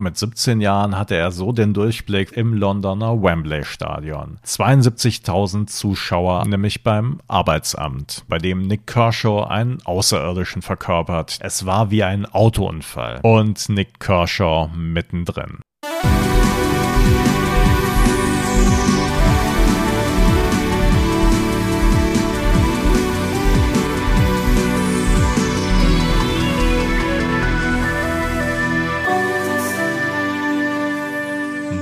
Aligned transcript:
Mit 0.00 0.16
17 0.16 0.60
Jahren 0.60 0.96
hatte 0.96 1.16
er 1.16 1.32
so 1.32 1.50
den 1.50 1.74
Durchblick 1.74 2.30
im 2.36 2.54
Londoner 2.54 3.20
Wembley 3.20 3.64
Stadion. 3.64 4.38
72.000 4.46 5.66
Zuschauer, 5.66 6.46
nämlich 6.46 6.84
beim 6.84 7.20
Arbeitsamt, 7.26 8.24
bei 8.28 8.38
dem 8.38 8.68
Nick 8.68 8.86
Kershaw 8.86 9.48
einen 9.48 9.82
Außerirdischen 9.84 10.62
verkörpert. 10.62 11.38
Es 11.40 11.66
war 11.66 11.90
wie 11.90 12.04
ein 12.04 12.26
Autounfall. 12.26 13.18
Und 13.24 13.68
Nick 13.70 13.98
Kershaw 13.98 14.68
mittendrin. 14.72 15.58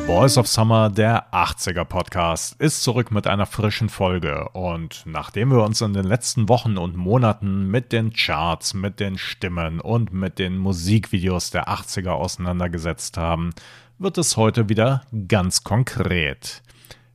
Boys 0.07 0.39
of 0.39 0.47
Summer, 0.47 0.89
der 0.89 1.33
80er 1.33 1.85
Podcast, 1.85 2.61
ist 2.61 2.85
zurück 2.85 3.11
mit 3.11 3.27
einer 3.27 3.45
frischen 3.45 3.89
Folge. 3.89 4.49
Und 4.51 5.03
nachdem 5.05 5.51
wir 5.51 5.65
uns 5.65 5.81
in 5.81 5.95
den 5.95 6.05
letzten 6.05 6.49
Wochen 6.49 6.79
und 6.79 6.97
Monaten 6.97 7.69
mit 7.69 7.91
den 7.91 8.13
Charts, 8.13 8.73
mit 8.73 9.01
den 9.01 9.19
Stimmen 9.19 9.81
und 9.81 10.13
mit 10.13 10.39
den 10.39 10.59
Musikvideos 10.59 11.51
der 11.51 11.69
80er 11.69 12.11
auseinandergesetzt 12.11 13.17
haben, 13.17 13.51
wird 13.99 14.17
es 14.17 14.37
heute 14.37 14.69
wieder 14.69 15.03
ganz 15.27 15.65
konkret. 15.65 16.63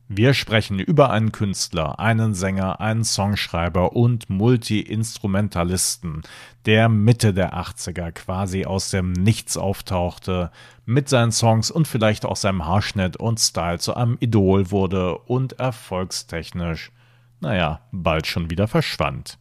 Wir 0.08 0.34
sprechen 0.34 0.78
über 0.78 1.10
einen 1.10 1.32
Künstler, 1.32 1.98
einen 1.98 2.34
Sänger, 2.34 2.80
einen 2.80 3.04
Songschreiber 3.04 3.96
und 3.96 4.28
Multi-Instrumentalisten, 4.28 6.22
der 6.66 6.88
Mitte 6.88 7.32
der 7.32 7.54
80er 7.54 8.12
quasi 8.12 8.66
aus 8.66 8.90
dem 8.90 9.12
Nichts 9.12 9.56
auftauchte, 9.56 10.50
mit 10.84 11.08
seinen 11.08 11.32
Songs 11.32 11.70
und 11.70 11.88
vielleicht 11.88 12.26
auch 12.26 12.36
seinem 12.36 12.66
Haarschnitt 12.66 13.16
und 13.16 13.40
Style 13.40 13.78
zu 13.78 13.94
einem 13.94 14.18
Idol 14.20 14.70
wurde 14.70 15.16
und 15.18 15.54
erfolgstechnisch, 15.54 16.90
naja, 17.40 17.80
bald 17.90 18.26
schon 18.26 18.50
wieder 18.50 18.68
verschwand. 18.68 19.38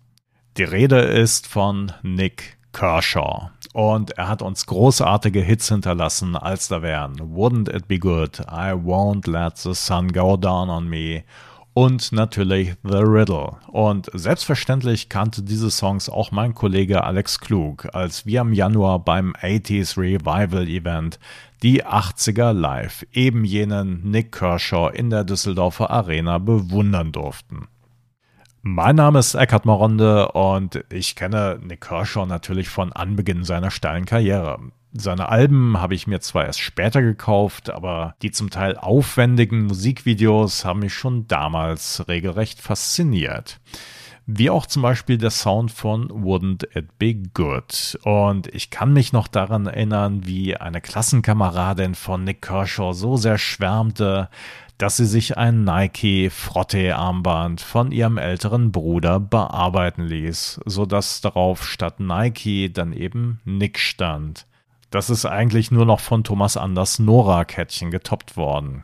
Die 0.58 0.64
Rede 0.64 1.00
ist 1.00 1.48
von 1.48 1.92
Nick 2.02 2.58
Kershaw. 2.74 3.52
Und 3.74 4.12
er 4.18 4.28
hat 4.28 4.42
uns 4.42 4.66
großartige 4.66 5.42
Hits 5.42 5.70
hinterlassen, 5.70 6.36
als 6.36 6.68
da 6.68 6.82
wären 6.82 7.16
Wouldn't 7.16 7.74
It 7.74 7.88
Be 7.88 8.00
Good, 8.00 8.42
I 8.42 8.74
Won't 8.74 9.30
Let 9.30 9.58
the 9.58 9.74
Sun 9.74 10.12
Go 10.12 10.36
Down 10.36 10.70
on 10.70 10.90
Me 10.90 11.24
und 11.74 12.12
natürlich 12.12 12.74
The 12.84 12.98
Riddle. 12.98 13.54
Und 13.68 14.10
selbstverständlich 14.14 15.08
kannte 15.08 15.42
diese 15.42 15.72
Songs 15.72 16.10
auch 16.10 16.32
mein 16.32 16.54
Kollege 16.54 17.04
Alex 17.04 17.40
Klug, 17.40 17.88
als 17.94 18.26
wir 18.26 18.42
im 18.42 18.54
Januar 18.54 19.00
beim 19.00 19.34
80s 19.34 19.98
Revival 19.98 20.68
Event 20.68 21.20
die 21.64 21.86
80er 21.86 22.54
live 22.54 23.06
eben 23.14 23.46
jenen 23.46 24.10
Nick 24.10 24.32
Kershaw 24.32 24.90
in 24.90 25.10
der 25.10 25.24
Düsseldorfer 25.24 25.92
Arena 25.92 26.40
bewundern 26.40 27.12
durften. 27.12 27.68
Mein 28.64 28.98
Name 28.98 29.18
ist 29.18 29.34
Eckhard 29.34 29.66
Moronde 29.66 30.34
und 30.34 30.84
ich 30.92 31.16
kenne 31.16 31.60
Nick 31.64 31.82
Kershaw 31.82 32.28
natürlich 32.28 32.70
von 32.70 32.94
Anbeginn 32.94 33.44
seiner 33.44 33.72
steilen 33.72 34.06
Karriere. 34.06 34.60
Seine 34.94 35.30
Alben 35.30 35.80
habe 35.80 35.96
ich 35.96 36.06
mir 36.06 36.20
zwar 36.20 36.46
erst 36.46 36.60
später 36.60 37.02
gekauft, 37.02 37.72
aber 37.72 38.14
die 38.22 38.30
zum 38.30 38.52
Teil 38.52 38.78
aufwendigen 38.78 39.66
Musikvideos 39.66 40.64
haben 40.64 40.82
mich 40.82 40.94
schon 40.94 41.28
damals 41.28 42.08
regelrecht 42.08 42.62
fasziniert. 42.62 43.60
Wie 44.28 44.52
auch 44.52 44.68
zum 44.68 44.84
Beispiel 44.84 45.18
der 45.18 45.32
Sound 45.32 45.72
von 45.72 46.10
Wouldn't 46.10 46.78
It 46.78 47.00
Be 47.00 47.16
Good. 47.16 47.98
Und 48.04 48.48
ich 48.54 48.70
kann 48.70 48.94
mich 48.94 49.12
noch 49.12 49.28
daran 49.28 49.66
erinnern, 49.66 50.28
wie 50.28 50.56
eine 50.56 50.82
Klassenkameradin 50.82 51.96
von 51.96 52.24
Nick 52.24 52.44
Kershaw 52.44 52.94
so 52.94 53.18
sehr 53.18 53.40
schwärmte, 53.40 54.30
dass 54.82 54.98
sie 54.98 55.06
sich 55.06 55.38
ein 55.38 55.64
Nike 55.64 56.32
Frotte-Armband 56.32 57.62
von 57.62 57.92
ihrem 57.92 58.18
älteren 58.18 58.72
Bruder 58.72 59.20
bearbeiten 59.20 60.02
ließ, 60.02 60.60
sodass 60.66 61.22
darauf 61.22 61.64
statt 61.64 62.00
Nike 62.00 62.74
dann 62.74 62.92
eben 62.92 63.42
Nick 63.46 63.78
stand. 63.78 64.48
Das 64.90 65.12
ist 65.12 65.28
eigentlich 65.28 65.70
nur 65.70 65.86
noch 65.86 66.00
von 66.00 66.24
Thomas 66.24 66.58
Anders 66.58 66.98
Nora-Kettchen 66.98 67.92
getoppt 67.92 68.38
worden. 68.38 68.84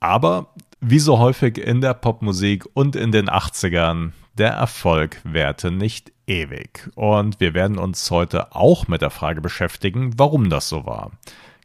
Aber 0.00 0.48
wie 0.80 0.98
so 0.98 1.18
häufig 1.18 1.56
in 1.56 1.80
der 1.80 1.94
Popmusik 1.94 2.66
und 2.74 2.94
in 2.94 3.10
den 3.10 3.30
80ern, 3.30 4.10
der 4.34 4.50
Erfolg 4.50 5.18
währte 5.24 5.70
nicht 5.70 6.12
ewig. 6.26 6.90
Und 6.94 7.40
wir 7.40 7.54
werden 7.54 7.78
uns 7.78 8.10
heute 8.10 8.54
auch 8.54 8.86
mit 8.86 9.00
der 9.00 9.10
Frage 9.10 9.40
beschäftigen, 9.40 10.12
warum 10.18 10.50
das 10.50 10.68
so 10.68 10.84
war. 10.84 11.10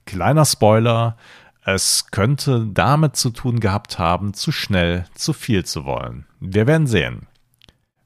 Kleiner 0.06 0.46
Spoiler, 0.46 1.18
es 1.66 2.08
könnte 2.12 2.68
damit 2.72 3.16
zu 3.16 3.30
tun 3.30 3.60
gehabt 3.60 4.00
haben, 4.00 4.34
zu 4.34 4.52
schnell, 4.52 5.06
zu 5.16 5.34
viel 5.34 5.66
zu 5.66 5.86
wollen. 5.86 6.26
Wir 6.40 6.68
werden 6.68 6.88
sehen. 6.88 7.28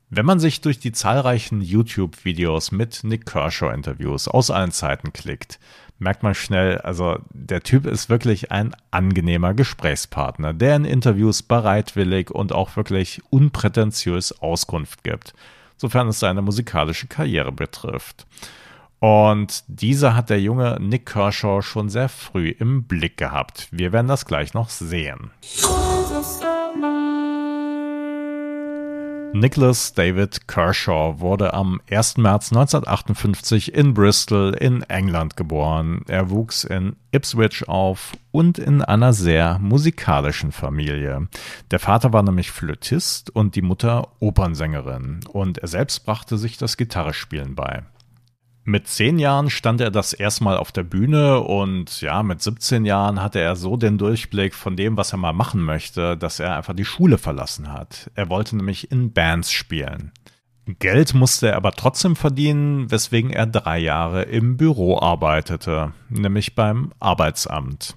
Wenn 0.09 0.25
man 0.25 0.39
sich 0.39 0.61
durch 0.61 0.79
die 0.79 0.93
zahlreichen 0.93 1.61
YouTube-Videos 1.61 2.71
mit 2.71 3.03
Nick 3.03 3.25
Kershaw-Interviews 3.25 4.27
aus 4.29 4.51
allen 4.51 4.71
Zeiten 4.71 5.11
klickt, 5.11 5.59
merkt 5.99 6.23
man 6.23 6.33
schnell, 6.33 6.77
also 6.77 7.17
der 7.31 7.61
Typ 7.61 7.85
ist 7.85 8.09
wirklich 8.09 8.51
ein 8.51 8.73
angenehmer 8.91 9.53
Gesprächspartner, 9.53 10.53
der 10.53 10.75
in 10.75 10.85
Interviews 10.85 11.43
bereitwillig 11.43 12.31
und 12.31 12.53
auch 12.53 12.77
wirklich 12.77 13.21
unprätentiös 13.31 14.39
Auskunft 14.39 15.03
gibt, 15.03 15.33
sofern 15.75 16.07
es 16.07 16.19
seine 16.19 16.41
musikalische 16.41 17.07
Karriere 17.07 17.51
betrifft. 17.51 18.27
Und 18.99 19.63
diese 19.67 20.15
hat 20.15 20.29
der 20.29 20.41
junge 20.41 20.77
Nick 20.79 21.05
Kershaw 21.05 21.61
schon 21.61 21.89
sehr 21.89 22.09
früh 22.09 22.49
im 22.49 22.83
Blick 22.83 23.17
gehabt. 23.17 23.67
Wir 23.71 23.91
werden 23.91 24.07
das 24.07 24.25
gleich 24.25 24.53
noch 24.53 24.69
sehen. 24.69 25.31
Nicholas 29.33 29.93
David 29.93 30.47
Kershaw 30.47 31.19
wurde 31.19 31.53
am 31.53 31.79
1. 31.91 32.17
März 32.17 32.51
1958 32.51 33.75
in 33.75 33.93
Bristol 33.93 34.55
in 34.59 34.81
England 34.83 35.37
geboren. 35.37 36.01
Er 36.07 36.31
wuchs 36.31 36.63
in 36.63 36.95
Ipswich 37.11 37.67
auf 37.67 38.13
und 38.31 38.57
in 38.57 38.81
einer 38.81 39.13
sehr 39.13 39.59
musikalischen 39.59 40.51
Familie. 40.51 41.27
Der 41.69 41.79
Vater 41.79 42.13
war 42.13 42.23
nämlich 42.23 42.49
Flötist 42.49 43.29
und 43.29 43.55
die 43.55 43.61
Mutter 43.61 44.07
Opernsängerin 44.19 45.19
und 45.31 45.59
er 45.59 45.67
selbst 45.67 46.05
brachte 46.05 46.37
sich 46.37 46.57
das 46.57 46.77
Gitarrespielen 46.77 47.53
bei. 47.53 47.83
Mit 48.69 48.89
zehn 48.89 49.17
Jahren 49.17 49.49
stand 49.49 49.79
er 49.79 49.91
das 49.91 50.11
erstmal 50.11 50.57
auf 50.57 50.73
der 50.73 50.83
Bühne 50.83 51.39
und 51.39 52.01
ja, 52.01 52.21
mit 52.21 52.41
17 52.41 52.83
Jahren 52.83 53.21
hatte 53.21 53.39
er 53.39 53.55
so 53.55 53.77
den 53.77 53.97
Durchblick 53.97 54.53
von 54.53 54.75
dem, 54.75 54.97
was 54.97 55.13
er 55.13 55.17
mal 55.19 55.31
machen 55.31 55.61
möchte, 55.61 56.17
dass 56.17 56.41
er 56.41 56.57
einfach 56.57 56.73
die 56.73 56.83
Schule 56.83 57.17
verlassen 57.17 57.71
hat. 57.71 58.11
Er 58.15 58.27
wollte 58.27 58.57
nämlich 58.57 58.91
in 58.91 59.13
Bands 59.13 59.53
spielen. 59.53 60.11
Geld 60.79 61.13
musste 61.13 61.47
er 61.47 61.55
aber 61.55 61.71
trotzdem 61.71 62.17
verdienen, 62.17 62.91
weswegen 62.91 63.31
er 63.31 63.45
drei 63.47 63.79
Jahre 63.79 64.23
im 64.23 64.57
Büro 64.57 64.99
arbeitete, 64.99 65.93
nämlich 66.09 66.53
beim 66.53 66.91
Arbeitsamt. 66.99 67.95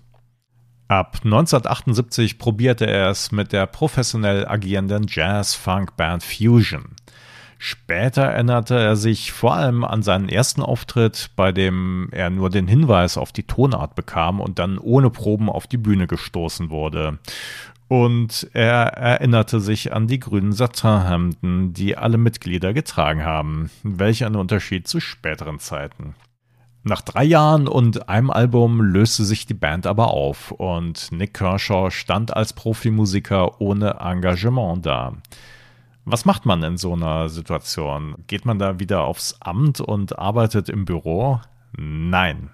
Ab 0.86 1.16
1978 1.24 2.38
probierte 2.38 2.86
er 2.86 3.10
es 3.10 3.32
mit 3.32 3.52
der 3.52 3.66
professionell 3.66 4.46
agierenden 4.46 5.06
Jazz-Funk-Band 5.08 6.22
Fusion. 6.22 6.94
Später 7.62 8.22
erinnerte 8.22 8.74
er 8.74 8.96
sich 8.96 9.32
vor 9.32 9.52
allem 9.52 9.84
an 9.84 10.02
seinen 10.02 10.30
ersten 10.30 10.62
Auftritt, 10.62 11.28
bei 11.36 11.52
dem 11.52 12.08
er 12.10 12.30
nur 12.30 12.48
den 12.48 12.66
Hinweis 12.66 13.18
auf 13.18 13.32
die 13.32 13.42
Tonart 13.42 13.94
bekam 13.94 14.40
und 14.40 14.58
dann 14.58 14.78
ohne 14.78 15.10
Proben 15.10 15.50
auf 15.50 15.66
die 15.66 15.76
Bühne 15.76 16.06
gestoßen 16.06 16.70
wurde. 16.70 17.18
Und 17.86 18.48
er 18.54 18.94
erinnerte 18.94 19.60
sich 19.60 19.92
an 19.92 20.06
die 20.06 20.18
grünen 20.18 20.52
Satinhemden, 20.52 21.74
die 21.74 21.98
alle 21.98 22.16
Mitglieder 22.16 22.72
getragen 22.72 23.26
haben. 23.26 23.70
Welch 23.82 24.24
ein 24.24 24.36
Unterschied 24.36 24.88
zu 24.88 24.98
späteren 24.98 25.58
Zeiten. 25.58 26.14
Nach 26.82 27.02
drei 27.02 27.24
Jahren 27.24 27.68
und 27.68 28.08
einem 28.08 28.30
Album 28.30 28.80
löste 28.80 29.26
sich 29.26 29.44
die 29.44 29.52
Band 29.52 29.86
aber 29.86 30.14
auf 30.14 30.50
und 30.50 31.12
Nick 31.12 31.34
Kershaw 31.34 31.90
stand 31.90 32.34
als 32.34 32.54
Profimusiker 32.54 33.60
ohne 33.60 33.98
Engagement 34.00 34.86
da. 34.86 35.12
Was 36.04 36.24
macht 36.24 36.46
man 36.46 36.62
in 36.62 36.76
so 36.76 36.94
einer 36.94 37.28
Situation? 37.28 38.16
Geht 38.26 38.44
man 38.44 38.58
da 38.58 38.78
wieder 38.78 39.02
aufs 39.02 39.36
Amt 39.40 39.80
und 39.80 40.18
arbeitet 40.18 40.68
im 40.68 40.84
Büro? 40.84 41.40
Nein. 41.76 42.50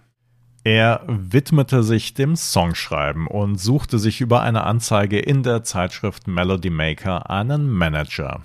Er 0.65 1.03
widmete 1.07 1.85
sich 1.85 2.15
dem 2.15 2.35
Songschreiben 2.35 3.29
und 3.29 3.57
suchte 3.57 4.01
sich 4.01 4.21
über 4.21 4.43
eine 4.43 4.65
Anzeige 4.65 5.21
in 5.21 5.45
der 5.45 5.63
Zeitschrift 5.63 6.27
Melody 6.27 6.71
Maker 6.71 7.31
einen 7.31 7.71
Manager. 7.71 8.41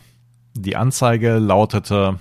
Die 0.53 0.75
Anzeige 0.75 1.39
lautete 1.39 2.19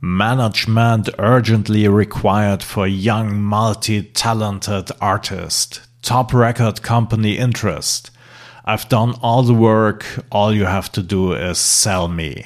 Management 0.00 1.18
urgently 1.18 1.88
required 1.88 2.62
for 2.62 2.86
young 2.86 3.42
multi-talented 3.42 5.02
artist. 5.02 5.82
Top 6.02 6.32
record 6.32 6.82
company 6.82 7.34
interest. 7.34 8.12
I've 8.68 8.86
done 8.90 9.14
all 9.22 9.42
the 9.44 9.54
work, 9.54 10.04
all 10.28 10.52
you 10.52 10.66
have 10.66 10.92
to 10.92 11.00
do 11.00 11.32
is 11.32 11.58
sell 11.58 12.06
me. 12.06 12.44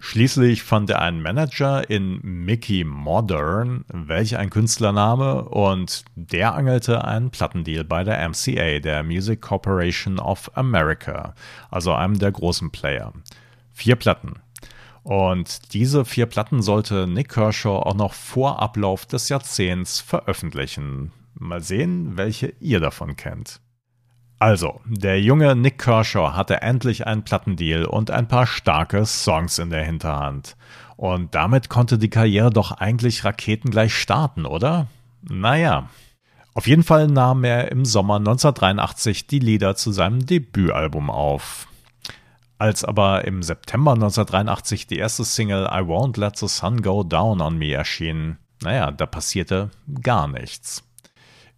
Schließlich 0.00 0.64
fand 0.64 0.90
er 0.90 1.00
einen 1.00 1.22
Manager 1.22 1.88
in 1.88 2.18
Mickey 2.24 2.82
Modern, 2.82 3.84
welch 3.92 4.36
ein 4.36 4.50
Künstlername, 4.50 5.44
und 5.44 6.04
der 6.16 6.56
angelte 6.56 7.04
einen 7.04 7.30
Plattendeal 7.30 7.84
bei 7.84 8.02
der 8.02 8.28
MCA, 8.28 8.80
der 8.80 9.04
Music 9.04 9.40
Corporation 9.40 10.18
of 10.18 10.50
America, 10.56 11.36
also 11.70 11.92
einem 11.92 12.18
der 12.18 12.32
großen 12.32 12.72
Player. 12.72 13.12
Vier 13.72 13.94
Platten. 13.94 14.40
Und 15.04 15.74
diese 15.74 16.04
vier 16.04 16.26
Platten 16.26 16.60
sollte 16.60 17.06
Nick 17.06 17.28
Kershaw 17.28 17.82
auch 17.84 17.94
noch 17.94 18.14
vor 18.14 18.60
Ablauf 18.60 19.06
des 19.06 19.28
Jahrzehnts 19.28 20.00
veröffentlichen. 20.00 21.12
Mal 21.34 21.62
sehen, 21.62 22.16
welche 22.16 22.52
ihr 22.58 22.80
davon 22.80 23.14
kennt. 23.14 23.60
Also, 24.38 24.80
der 24.86 25.20
junge 25.20 25.56
Nick 25.56 25.78
Kershaw 25.78 26.32
hatte 26.34 26.62
endlich 26.62 27.06
einen 27.06 27.24
Plattendeal 27.24 27.84
und 27.84 28.10
ein 28.10 28.28
paar 28.28 28.46
starke 28.46 29.04
Songs 29.04 29.58
in 29.58 29.70
der 29.70 29.84
Hinterhand. 29.84 30.56
Und 30.96 31.34
damit 31.34 31.68
konnte 31.68 31.98
die 31.98 32.10
Karriere 32.10 32.50
doch 32.50 32.70
eigentlich 32.72 33.24
raketengleich 33.24 33.94
starten, 33.94 34.46
oder? 34.46 34.86
Naja. 35.22 35.88
Auf 36.54 36.66
jeden 36.66 36.82
Fall 36.82 37.08
nahm 37.08 37.44
er 37.44 37.70
im 37.70 37.84
Sommer 37.84 38.16
1983 38.16 39.26
die 39.26 39.38
Lieder 39.38 39.76
zu 39.76 39.92
seinem 39.92 40.24
Debütalbum 40.24 41.10
auf. 41.10 41.68
Als 42.58 42.84
aber 42.84 43.24
im 43.24 43.44
September 43.44 43.92
1983 43.92 44.88
die 44.88 44.98
erste 44.98 45.24
Single 45.24 45.66
I 45.66 45.82
Won't 45.82 46.18
Let 46.18 46.36
the 46.36 46.48
Sun 46.48 46.82
Go 46.82 47.04
Down 47.04 47.40
on 47.40 47.58
Me 47.58 47.72
erschien, 47.72 48.38
naja, 48.62 48.90
da 48.90 49.06
passierte 49.06 49.70
gar 50.02 50.26
nichts. 50.26 50.82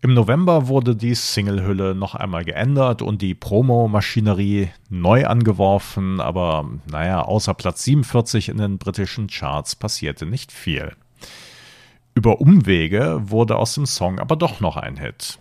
Im 0.03 0.15
November 0.15 0.69
wurde 0.69 0.97
die 0.97 1.15
Singlehülle 1.15 1.95
noch 1.95 2.15
einmal 2.15 2.43
geändert 2.47 3.03
und 3.03 3.21
die 3.21 3.35
Promo-Maschinerie 3.35 4.71
neu 4.89 5.27
angeworfen, 5.27 6.21
aber 6.21 6.71
naja, 6.91 7.21
außer 7.21 7.53
Platz 7.53 7.85
47 7.85 8.49
in 8.49 8.57
den 8.57 8.79
britischen 8.79 9.27
Charts 9.27 9.77
passierte 9.77 10.25
nicht 10.25 10.53
viel. 10.53 10.93
Über 12.15 12.41
Umwege 12.41 13.21
wurde 13.25 13.57
aus 13.57 13.75
dem 13.75 13.85
Song 13.85 14.19
aber 14.19 14.37
doch 14.37 14.61
noch 14.61 14.79
ein 14.79 14.97
Hit. 14.97 15.39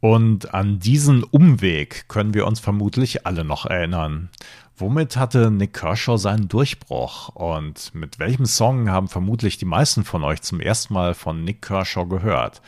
Und 0.00 0.52
an 0.52 0.78
diesen 0.78 1.24
Umweg 1.24 2.06
können 2.06 2.34
wir 2.34 2.46
uns 2.46 2.60
vermutlich 2.60 3.26
alle 3.26 3.44
noch 3.44 3.64
erinnern. 3.64 4.28
Womit 4.76 5.16
hatte 5.16 5.50
Nick 5.50 5.72
Kershaw 5.72 6.18
seinen 6.18 6.48
Durchbruch? 6.48 7.30
Und 7.30 7.94
mit 7.94 8.18
welchem 8.18 8.44
Song 8.44 8.90
haben 8.90 9.08
vermutlich 9.08 9.56
die 9.56 9.64
meisten 9.64 10.04
von 10.04 10.22
euch 10.22 10.42
zum 10.42 10.60
ersten 10.60 10.92
Mal 10.92 11.14
von 11.14 11.44
Nick 11.44 11.62
Kershaw 11.62 12.04
gehört? 12.04 12.60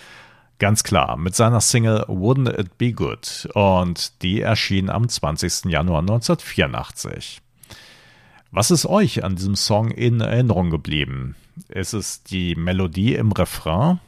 Ganz 0.59 0.83
klar, 0.83 1.17
mit 1.17 1.37
seiner 1.37 1.61
Single 1.61 2.05
Wouldn't 2.09 2.59
It 2.59 2.79
Be 2.79 2.93
Good 2.93 3.49
und 3.55 4.23
die 4.23 4.41
erschien 4.41 4.91
am 4.91 5.09
20. 5.09 5.67
Januar 5.67 6.01
1984. 6.01 7.41
Was 8.51 8.73
ist 8.73 8.85
euch 8.85 9.23
an 9.23 9.37
diesem 9.37 9.55
Song 9.55 9.93
in 9.93 10.21
Erinnerung 10.21 10.71
geblieben? 10.71 11.37
Ist 11.69 11.93
es 11.93 12.25
die 12.25 12.57
Melodie 12.57 13.15
im 13.15 13.31
Refrain? 13.31 14.01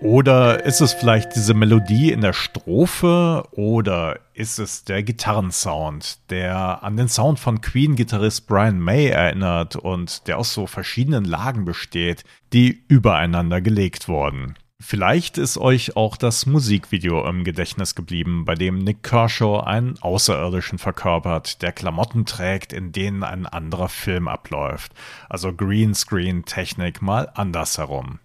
Oder 0.00 0.64
ist 0.64 0.80
es 0.80 0.92
vielleicht 0.92 1.34
diese 1.34 1.54
Melodie 1.54 2.12
in 2.12 2.20
der 2.20 2.32
Strophe 2.32 3.48
oder 3.50 4.20
ist 4.32 4.60
es 4.60 4.84
der 4.84 5.02
Gitarrensound, 5.02 6.30
der 6.30 6.84
an 6.84 6.96
den 6.96 7.08
Sound 7.08 7.40
von 7.40 7.60
Queen-Gitarrist 7.60 8.46
Brian 8.46 8.78
May 8.78 9.08
erinnert 9.08 9.74
und 9.74 10.28
der 10.28 10.38
aus 10.38 10.54
so 10.54 10.68
verschiedenen 10.68 11.24
Lagen 11.24 11.64
besteht, 11.64 12.22
die 12.52 12.84
übereinander 12.86 13.60
gelegt 13.60 14.06
wurden? 14.06 14.54
Vielleicht 14.80 15.36
ist 15.36 15.58
euch 15.58 15.96
auch 15.96 16.16
das 16.16 16.46
Musikvideo 16.46 17.26
im 17.26 17.42
Gedächtnis 17.42 17.96
geblieben, 17.96 18.44
bei 18.44 18.54
dem 18.54 18.78
Nick 18.78 19.02
Kershaw 19.02 19.64
einen 19.64 19.98
Außerirdischen 19.98 20.78
verkörpert, 20.78 21.60
der 21.62 21.72
Klamotten 21.72 22.24
trägt, 22.24 22.72
in 22.72 22.92
denen 22.92 23.24
ein 23.24 23.46
anderer 23.46 23.88
Film 23.88 24.28
abläuft. 24.28 24.92
Also 25.28 25.52
Greenscreen-Technik 25.52 27.02
mal 27.02 27.28
andersherum. 27.34 28.20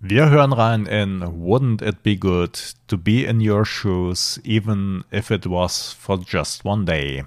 Wir 0.00 0.30
hören 0.30 0.52
rein 0.52 0.86
in 0.86 1.24
Wouldn't 1.24 1.82
It 1.82 2.04
Be 2.04 2.16
Good 2.16 2.76
to 2.86 2.96
Be 2.96 3.24
in 3.24 3.40
Your 3.40 3.66
Shoes, 3.66 4.40
even 4.44 5.02
if 5.12 5.32
it 5.32 5.50
was 5.50 5.92
for 5.92 6.20
just 6.24 6.64
one 6.64 6.84
day. 6.84 7.24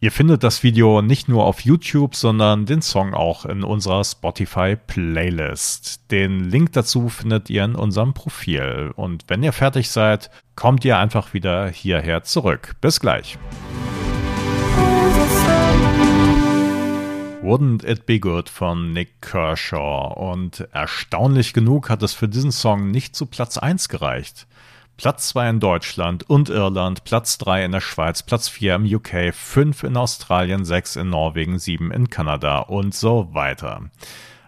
Ihr 0.00 0.12
findet 0.12 0.42
das 0.42 0.62
Video 0.62 1.00
nicht 1.00 1.30
nur 1.30 1.46
auf 1.46 1.60
YouTube, 1.60 2.14
sondern 2.14 2.66
den 2.66 2.82
Song 2.82 3.14
auch 3.14 3.46
in 3.46 3.64
unserer 3.64 4.04
Spotify-Playlist. 4.04 6.10
Den 6.10 6.44
Link 6.44 6.74
dazu 6.74 7.08
findet 7.08 7.48
ihr 7.48 7.64
in 7.64 7.74
unserem 7.74 8.12
Profil. 8.12 8.92
Und 8.96 9.24
wenn 9.28 9.42
ihr 9.42 9.54
fertig 9.54 9.88
seid, 9.88 10.28
kommt 10.56 10.84
ihr 10.84 10.98
einfach 10.98 11.32
wieder 11.32 11.70
hierher 11.70 12.22
zurück. 12.22 12.76
Bis 12.82 13.00
gleich. 13.00 13.38
Wouldn't 17.44 17.84
It 17.84 18.06
Be 18.06 18.20
Good 18.20 18.48
von 18.48 18.94
Nick 18.94 19.20
Kershaw. 19.20 20.14
Und 20.14 20.66
erstaunlich 20.72 21.52
genug 21.52 21.90
hat 21.90 22.02
es 22.02 22.14
für 22.14 22.26
diesen 22.26 22.52
Song 22.52 22.90
nicht 22.90 23.14
zu 23.14 23.26
Platz 23.26 23.58
1 23.58 23.90
gereicht. 23.90 24.46
Platz 24.96 25.28
2 25.28 25.50
in 25.50 25.60
Deutschland 25.60 26.30
und 26.30 26.48
Irland, 26.48 27.04
Platz 27.04 27.36
3 27.36 27.66
in 27.66 27.72
der 27.72 27.82
Schweiz, 27.82 28.22
Platz 28.22 28.48
4 28.48 28.76
im 28.76 28.86
UK, 28.86 29.34
5 29.34 29.82
in 29.82 29.98
Australien, 29.98 30.64
6 30.64 30.96
in 30.96 31.10
Norwegen, 31.10 31.58
7 31.58 31.90
in 31.90 32.08
Kanada 32.08 32.60
und 32.60 32.94
so 32.94 33.28
weiter. 33.34 33.90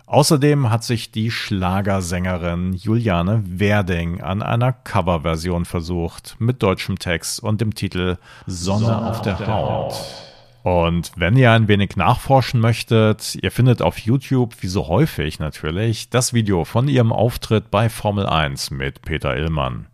Außerdem 0.06 0.70
hat 0.70 0.82
sich 0.82 1.10
die 1.10 1.31
Schlagersängerin 1.31 2.72
Juliane 2.72 3.42
Werding 3.44 4.22
an 4.22 4.40
einer 4.40 4.72
Coverversion 4.72 5.66
versucht 5.66 6.37
mit 6.38 6.62
deutschem 6.62 6.99
Text 6.99 7.40
und 7.42 7.60
dem 7.60 7.75
Titel 7.75 8.16
Sonne, 8.46 8.87
Sonne 8.87 9.06
auf 9.10 9.20
der, 9.20 9.34
der 9.34 9.49
Haut. 9.49 9.92
Haut. 9.92 10.36
Und 10.66 11.12
wenn 11.14 11.36
ihr 11.36 11.52
ein 11.52 11.68
wenig 11.68 11.94
nachforschen 11.94 12.58
möchtet, 12.58 13.36
ihr 13.40 13.52
findet 13.52 13.82
auf 13.82 13.98
YouTube, 13.98 14.52
wie 14.62 14.66
so 14.66 14.88
häufig 14.88 15.38
natürlich, 15.38 16.10
das 16.10 16.32
Video 16.32 16.64
von 16.64 16.88
ihrem 16.88 17.12
Auftritt 17.12 17.70
bei 17.70 17.88
Formel 17.88 18.26
1 18.26 18.72
mit 18.72 19.02
Peter 19.02 19.36
Illmann. 19.36 19.86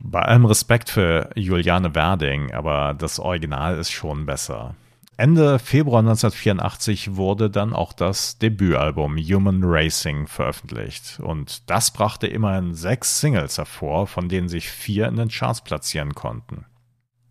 Bei 0.00 0.22
allem 0.22 0.44
Respekt 0.44 0.90
für 0.90 1.30
Juliane 1.36 1.94
Werding, 1.94 2.52
aber 2.52 2.92
das 2.98 3.20
Original 3.20 3.78
ist 3.78 3.92
schon 3.92 4.26
besser. 4.26 4.74
Ende 5.16 5.60
Februar 5.60 6.00
1984 6.00 7.14
wurde 7.14 7.48
dann 7.48 7.72
auch 7.72 7.92
das 7.92 8.36
Debütalbum 8.38 9.16
Human 9.18 9.60
Racing 9.62 10.26
veröffentlicht. 10.26 11.20
Und 11.20 11.70
das 11.70 11.92
brachte 11.92 12.26
immerhin 12.26 12.74
sechs 12.74 13.20
Singles 13.20 13.58
hervor, 13.58 14.08
von 14.08 14.28
denen 14.28 14.48
sich 14.48 14.70
vier 14.70 15.06
in 15.06 15.14
den 15.14 15.28
Charts 15.28 15.60
platzieren 15.60 16.16
konnten. 16.16 16.64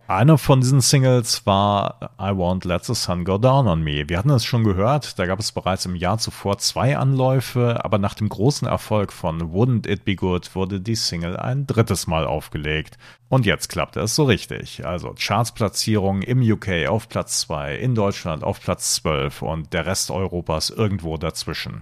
Eine 0.07 0.37
von 0.37 0.61
diesen 0.61 0.81
Singles 0.81 1.47
war 1.47 2.11
I 2.19 2.29
Won't 2.29 2.67
Let 2.67 2.85
the 2.85 2.93
Sun 2.93 3.25
Go 3.25 3.39
Down 3.39 3.67
on 3.67 3.81
Me. 3.81 4.07
Wir 4.07 4.19
hatten 4.19 4.29
es 4.29 4.45
schon 4.45 4.63
gehört, 4.63 5.17
da 5.17 5.25
gab 5.25 5.39
es 5.39 5.51
bereits 5.51 5.87
im 5.87 5.95
Jahr 5.95 6.19
zuvor 6.19 6.59
zwei 6.59 6.95
Anläufe, 6.95 7.83
aber 7.83 7.97
nach 7.97 8.13
dem 8.13 8.29
großen 8.29 8.67
Erfolg 8.67 9.11
von 9.11 9.51
Wouldn't 9.51 9.89
It 9.89 10.05
Be 10.05 10.15
Good 10.15 10.53
wurde 10.53 10.79
die 10.79 10.93
Single 10.93 11.37
ein 11.37 11.65
drittes 11.65 12.05
Mal 12.05 12.27
aufgelegt. 12.27 12.99
Und 13.29 13.47
jetzt 13.47 13.69
klappte 13.69 13.99
es 14.01 14.13
so 14.13 14.25
richtig. 14.25 14.85
Also 14.85 15.15
Chartsplatzierung 15.17 16.21
im 16.21 16.39
UK 16.39 16.87
auf 16.87 17.09
Platz 17.09 17.39
2, 17.39 17.75
in 17.75 17.95
Deutschland 17.95 18.43
auf 18.43 18.61
Platz 18.61 18.93
12 18.97 19.41
und 19.41 19.73
der 19.73 19.87
Rest 19.87 20.11
Europas 20.11 20.69
irgendwo 20.69 21.17
dazwischen. 21.17 21.81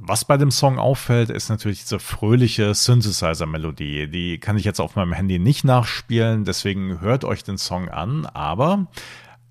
Was 0.00 0.24
bei 0.24 0.36
dem 0.36 0.52
Song 0.52 0.78
auffällt, 0.78 1.28
ist 1.28 1.48
natürlich 1.48 1.80
diese 1.80 1.98
fröhliche 1.98 2.72
Synthesizer-Melodie. 2.72 4.08
Die 4.08 4.38
kann 4.38 4.56
ich 4.56 4.64
jetzt 4.64 4.78
auf 4.80 4.94
meinem 4.94 5.12
Handy 5.12 5.40
nicht 5.40 5.64
nachspielen, 5.64 6.44
deswegen 6.44 7.00
hört 7.00 7.24
euch 7.24 7.42
den 7.42 7.58
Song 7.58 7.88
an, 7.88 8.24
aber 8.24 8.86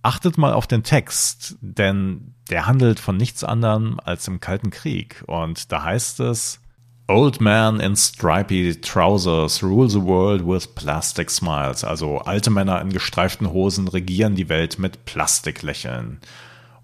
achtet 0.03 0.37
mal 0.37 0.53
auf 0.53 0.65
den 0.65 0.83
Text, 0.83 1.57
denn 1.59 2.33
der 2.49 2.65
handelt 2.65 3.01
von 3.01 3.17
nichts 3.17 3.43
anderem 3.43 3.99
als 4.01 4.25
im 4.29 4.39
Kalten 4.39 4.69
Krieg. 4.69 5.21
Und 5.27 5.73
da 5.73 5.83
heißt 5.83 6.21
es, 6.21 6.61
Old 7.09 7.41
man 7.41 7.81
in 7.81 7.97
stripy 7.97 8.79
trousers 8.79 9.61
rule 9.61 9.89
the 9.89 10.01
world 10.01 10.45
with 10.45 10.75
plastic 10.75 11.29
smiles. 11.29 11.83
Also 11.83 12.19
alte 12.19 12.51
Männer 12.51 12.79
in 12.81 12.89
gestreiften 12.89 13.51
Hosen 13.51 13.89
regieren 13.89 14.35
die 14.35 14.47
Welt 14.47 14.79
mit 14.79 15.03
Plastiklächeln. 15.03 16.19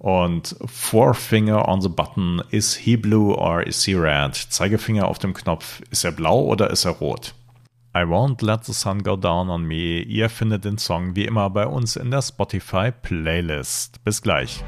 Und 0.04 0.58
Forefinger 0.66 1.66
on 1.70 1.80
the 1.80 1.88
button, 1.88 2.42
is 2.50 2.76
he 2.76 2.98
blue 2.98 3.34
or 3.34 3.66
is 3.66 3.86
he 3.86 3.96
red? 3.96 4.36
Zeigefinger 4.36 5.08
auf 5.08 5.18
dem 5.18 5.34
Knopf, 5.34 5.82
ist 5.92 6.04
er 6.04 6.12
blau 6.12 6.42
oder 6.42 6.70
ist 6.72 6.84
er 6.84 6.92
rot? 6.92 7.34
I 7.96 8.02
won't 8.02 8.44
let 8.46 8.66
the 8.66 8.74
sun 8.74 9.02
go 9.02 9.16
down 9.16 9.50
on 9.50 9.64
me. 9.64 10.02
Ihr 10.02 10.30
findet 10.30 10.66
den 10.66 10.78
Song 10.78 11.16
wie 11.16 11.24
immer 11.24 11.50
bei 11.50 11.66
uns 11.66 11.96
in 11.96 12.12
der 12.12 12.22
Spotify 12.22 12.92
Playlist. 12.92 14.04
Bis 14.04 14.22
gleich. 14.22 14.62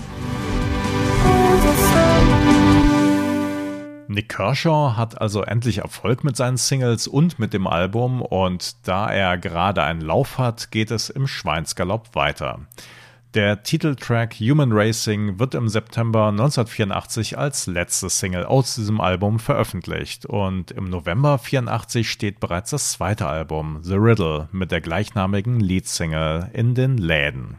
Nick 4.08 4.30
Kershaw 4.30 4.96
hat 4.96 5.20
also 5.20 5.42
endlich 5.42 5.80
Erfolg 5.80 6.24
mit 6.24 6.38
seinen 6.38 6.56
Singles 6.56 7.10
und 7.10 7.40
mit 7.40 7.52
dem 7.52 7.68
Album 7.68 8.22
und 8.22 8.88
da 8.88 9.12
er 9.12 9.38
gerade 9.38 9.84
einen 9.84 10.00
Lauf 10.00 10.38
hat, 10.38 10.72
geht 10.72 10.92
es 10.92 11.10
im 11.10 11.28
Schweinsgalopp 11.28 12.16
weiter. 12.16 12.62
Der 13.36 13.64
Titeltrack 13.64 14.36
Human 14.36 14.72
Racing 14.72 15.40
wird 15.40 15.56
im 15.56 15.68
September 15.68 16.30
1984 16.30 17.38
als 17.38 17.68
letzte 17.68 18.10
Single 18.10 18.46
aus 18.46 18.76
diesem 18.76 19.02
Album 19.02 19.40
veröffentlicht 19.40 20.26
und 20.26 20.72
im 20.72 20.86
November 20.86 21.34
1984 21.34 22.10
steht 22.10 22.40
bereits 22.40 22.70
das 22.70 22.94
zweite 22.94 23.28
Album 23.28 23.80
The 23.82 23.96
Riddle 23.96 24.48
mit 24.54 24.72
der 24.72 24.80
gleichnamigen 24.80 25.60
Leadsingle 25.60 26.50
in 26.54 26.76
den 26.76 26.98
Läden. 26.98 27.58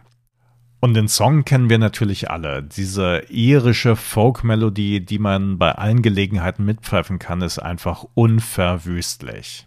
Und 0.80 0.94
den 0.94 1.08
Song 1.08 1.44
kennen 1.44 1.68
wir 1.68 1.76
natürlich 1.78 2.30
alle. 2.30 2.62
Diese 2.62 3.24
irische 3.28 3.96
Folk-Melodie, 3.96 5.04
die 5.04 5.18
man 5.18 5.58
bei 5.58 5.72
allen 5.72 6.00
Gelegenheiten 6.00 6.64
mitpfeifen 6.64 7.18
kann, 7.18 7.42
ist 7.42 7.58
einfach 7.58 8.06
unverwüstlich. 8.14 9.66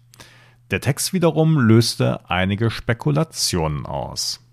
Der 0.72 0.82
Text 0.82 1.14
wiederum 1.14 1.60
löste 1.60 2.28
einige 2.32 2.72
Spekulationen 2.72 3.86
aus. 3.86 4.44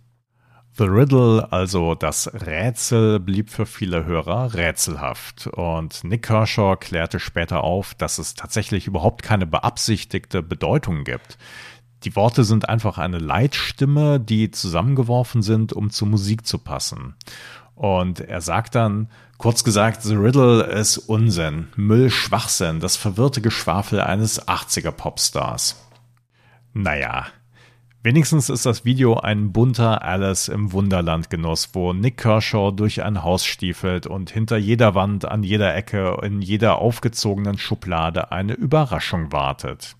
The 0.78 0.84
Riddle, 0.84 1.50
also 1.52 1.94
das 1.94 2.30
Rätsel, 2.34 3.18
blieb 3.18 3.48
für 3.48 3.64
viele 3.64 4.04
Hörer 4.04 4.52
rätselhaft. 4.52 5.46
Und 5.46 6.04
Nick 6.04 6.24
Kershaw 6.24 6.76
klärte 6.76 7.18
später 7.18 7.64
auf, 7.64 7.94
dass 7.94 8.18
es 8.18 8.34
tatsächlich 8.34 8.86
überhaupt 8.86 9.22
keine 9.22 9.46
beabsichtigte 9.46 10.42
Bedeutung 10.42 11.04
gibt. 11.04 11.38
Die 12.04 12.14
Worte 12.14 12.44
sind 12.44 12.68
einfach 12.68 12.98
eine 12.98 13.18
Leitstimme, 13.18 14.20
die 14.20 14.50
zusammengeworfen 14.50 15.40
sind, 15.40 15.72
um 15.72 15.90
zur 15.90 16.08
Musik 16.08 16.46
zu 16.46 16.58
passen. 16.58 17.14
Und 17.74 18.20
er 18.20 18.42
sagt 18.42 18.74
dann, 18.74 19.08
kurz 19.38 19.64
gesagt, 19.64 20.02
The 20.02 20.14
Riddle 20.14 20.62
ist 20.62 20.98
Unsinn, 20.98 21.68
Müll, 21.76 22.10
Schwachsinn, 22.10 22.80
das 22.80 22.96
verwirrte 22.96 23.40
Geschwafel 23.40 24.02
eines 24.02 24.46
80er 24.46 24.92
Popstars. 24.92 25.82
Naja, 26.74 27.28
Wenigstens 28.06 28.50
ist 28.50 28.64
das 28.64 28.84
Video 28.84 29.16
ein 29.16 29.50
bunter 29.50 30.02
Alice 30.02 30.46
im 30.46 30.70
Wunderland 30.70 31.28
Genuss, 31.28 31.70
wo 31.72 31.92
Nick 31.92 32.18
Kershaw 32.18 32.70
durch 32.70 33.02
ein 33.02 33.24
Haus 33.24 33.44
stiefelt 33.44 34.06
und 34.06 34.30
hinter 34.30 34.56
jeder 34.58 34.94
Wand, 34.94 35.24
an 35.24 35.42
jeder 35.42 35.74
Ecke, 35.74 36.16
in 36.22 36.40
jeder 36.40 36.78
aufgezogenen 36.78 37.58
Schublade 37.58 38.30
eine 38.30 38.52
Überraschung 38.52 39.32
wartet. 39.32 39.96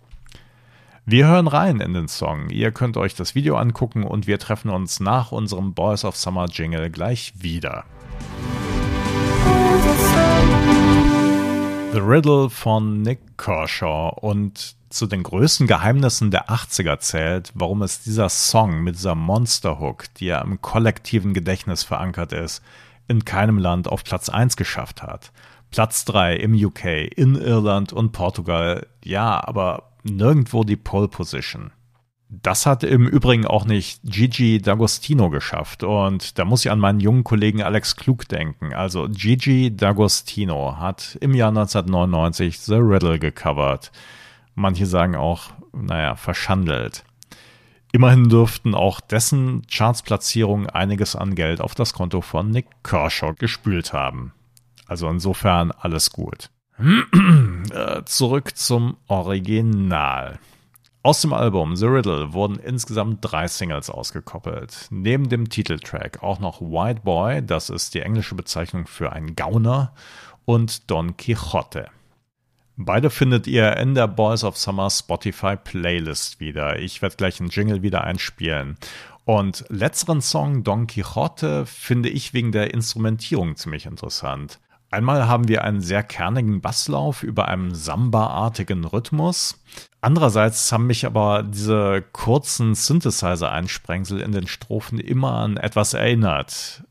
Wir 1.04 1.26
hören 1.26 1.48
rein 1.48 1.80
in 1.80 1.94
den 1.94 2.06
Song. 2.06 2.48
Ihr 2.50 2.70
könnt 2.70 2.96
euch 2.96 3.16
das 3.16 3.34
Video 3.34 3.56
angucken 3.56 4.04
und 4.04 4.28
wir 4.28 4.38
treffen 4.38 4.70
uns 4.70 5.00
nach 5.00 5.32
unserem 5.32 5.74
Boys 5.74 6.04
of 6.04 6.14
Summer 6.14 6.46
Jingle 6.46 6.90
gleich 6.90 7.32
wieder. 7.40 7.86
The 11.96 12.02
Riddle 12.02 12.50
von 12.50 13.00
Nick 13.00 13.38
Kershaw 13.38 14.10
und 14.20 14.76
zu 14.90 15.06
den 15.06 15.22
größten 15.22 15.66
Geheimnissen 15.66 16.30
der 16.30 16.50
80er 16.50 16.98
zählt, 16.98 17.52
warum 17.54 17.80
es 17.80 18.02
dieser 18.02 18.28
Song 18.28 18.82
mit 18.82 18.96
dieser 18.96 19.14
Monster 19.14 19.80
Hook, 19.80 20.12
die 20.16 20.26
ja 20.26 20.42
im 20.42 20.60
kollektiven 20.60 21.32
Gedächtnis 21.32 21.84
verankert 21.84 22.34
ist, 22.34 22.62
in 23.08 23.24
keinem 23.24 23.56
Land 23.56 23.88
auf 23.88 24.04
Platz 24.04 24.28
1 24.28 24.58
geschafft 24.58 25.02
hat. 25.02 25.32
Platz 25.70 26.04
3 26.04 26.36
im 26.36 26.52
UK, 26.52 26.84
in 27.16 27.34
Irland 27.34 27.94
und 27.94 28.12
Portugal, 28.12 28.86
ja, 29.02 29.42
aber 29.42 29.92
nirgendwo 30.02 30.64
die 30.64 30.76
Pole 30.76 31.08
Position. 31.08 31.70
Das 32.28 32.66
hat 32.66 32.82
im 32.82 33.06
Übrigen 33.06 33.46
auch 33.46 33.64
nicht 33.64 34.00
Gigi 34.02 34.56
D'Agostino 34.56 35.30
geschafft. 35.30 35.84
Und 35.84 36.38
da 36.38 36.44
muss 36.44 36.64
ich 36.64 36.70
an 36.70 36.80
meinen 36.80 37.00
jungen 37.00 37.24
Kollegen 37.24 37.62
Alex 37.62 37.94
Klug 37.96 38.26
denken. 38.28 38.74
Also 38.74 39.08
Gigi 39.08 39.68
D'Agostino 39.68 40.78
hat 40.78 41.16
im 41.20 41.34
Jahr 41.34 41.50
1999 41.50 42.58
The 42.58 42.74
Riddle 42.74 43.18
gecovert. 43.18 43.92
Manche 44.56 44.86
sagen 44.86 45.14
auch, 45.14 45.50
naja, 45.72 46.16
verschandelt. 46.16 47.04
Immerhin 47.92 48.28
dürften 48.28 48.74
auch 48.74 49.00
dessen 49.00 49.62
Chartsplatzierungen 49.70 50.68
einiges 50.68 51.14
an 51.14 51.34
Geld 51.34 51.60
auf 51.60 51.74
das 51.74 51.92
Konto 51.92 52.20
von 52.20 52.50
Nick 52.50 52.66
Kershaw 52.82 53.34
gespült 53.34 53.92
haben. 53.92 54.32
Also 54.86 55.08
insofern 55.08 55.70
alles 55.70 56.10
gut. 56.10 56.50
Äh, 57.72 58.04
zurück 58.04 58.56
zum 58.56 58.96
Original. 59.08 60.38
Aus 61.06 61.20
dem 61.20 61.32
Album 61.32 61.76
The 61.76 61.86
Riddle 61.86 62.32
wurden 62.32 62.58
insgesamt 62.58 63.18
drei 63.20 63.46
Singles 63.46 63.90
ausgekoppelt. 63.90 64.88
Neben 64.90 65.28
dem 65.28 65.48
Titeltrack 65.48 66.20
auch 66.24 66.40
noch 66.40 66.60
White 66.60 67.02
Boy, 67.04 67.46
das 67.46 67.70
ist 67.70 67.94
die 67.94 68.00
englische 68.00 68.34
Bezeichnung 68.34 68.88
für 68.88 69.12
einen 69.12 69.36
Gauner, 69.36 69.94
und 70.46 70.90
Don 70.90 71.16
Quixote. 71.16 71.86
Beide 72.74 73.10
findet 73.10 73.46
ihr 73.46 73.76
in 73.76 73.94
der 73.94 74.08
Boys 74.08 74.42
of 74.42 74.56
Summer 74.56 74.90
Spotify 74.90 75.54
Playlist 75.54 76.40
wieder. 76.40 76.80
Ich 76.80 77.00
werde 77.02 77.14
gleich 77.14 77.38
einen 77.38 77.50
Jingle 77.50 77.82
wieder 77.82 78.02
einspielen. 78.02 78.76
Und 79.24 79.64
letzteren 79.68 80.20
Song 80.20 80.64
Don 80.64 80.88
Quixote 80.88 81.66
finde 81.66 82.08
ich 82.08 82.34
wegen 82.34 82.50
der 82.50 82.74
Instrumentierung 82.74 83.54
ziemlich 83.54 83.86
interessant. 83.86 84.58
Einmal 84.96 85.28
haben 85.28 85.46
wir 85.46 85.62
einen 85.62 85.82
sehr 85.82 86.02
kernigen 86.02 86.62
Basslauf 86.62 87.22
über 87.22 87.48
einem 87.48 87.74
Samba-artigen 87.74 88.86
Rhythmus. 88.86 89.62
Andererseits 90.00 90.72
haben 90.72 90.86
mich 90.86 91.04
aber 91.04 91.42
diese 91.42 92.02
kurzen 92.12 92.74
Synthesizer-Einsprengsel 92.74 94.22
in 94.22 94.32
den 94.32 94.46
Strophen 94.46 94.98
immer 94.98 95.32
an 95.32 95.58
etwas 95.58 95.92
erinnert. 95.92 96.82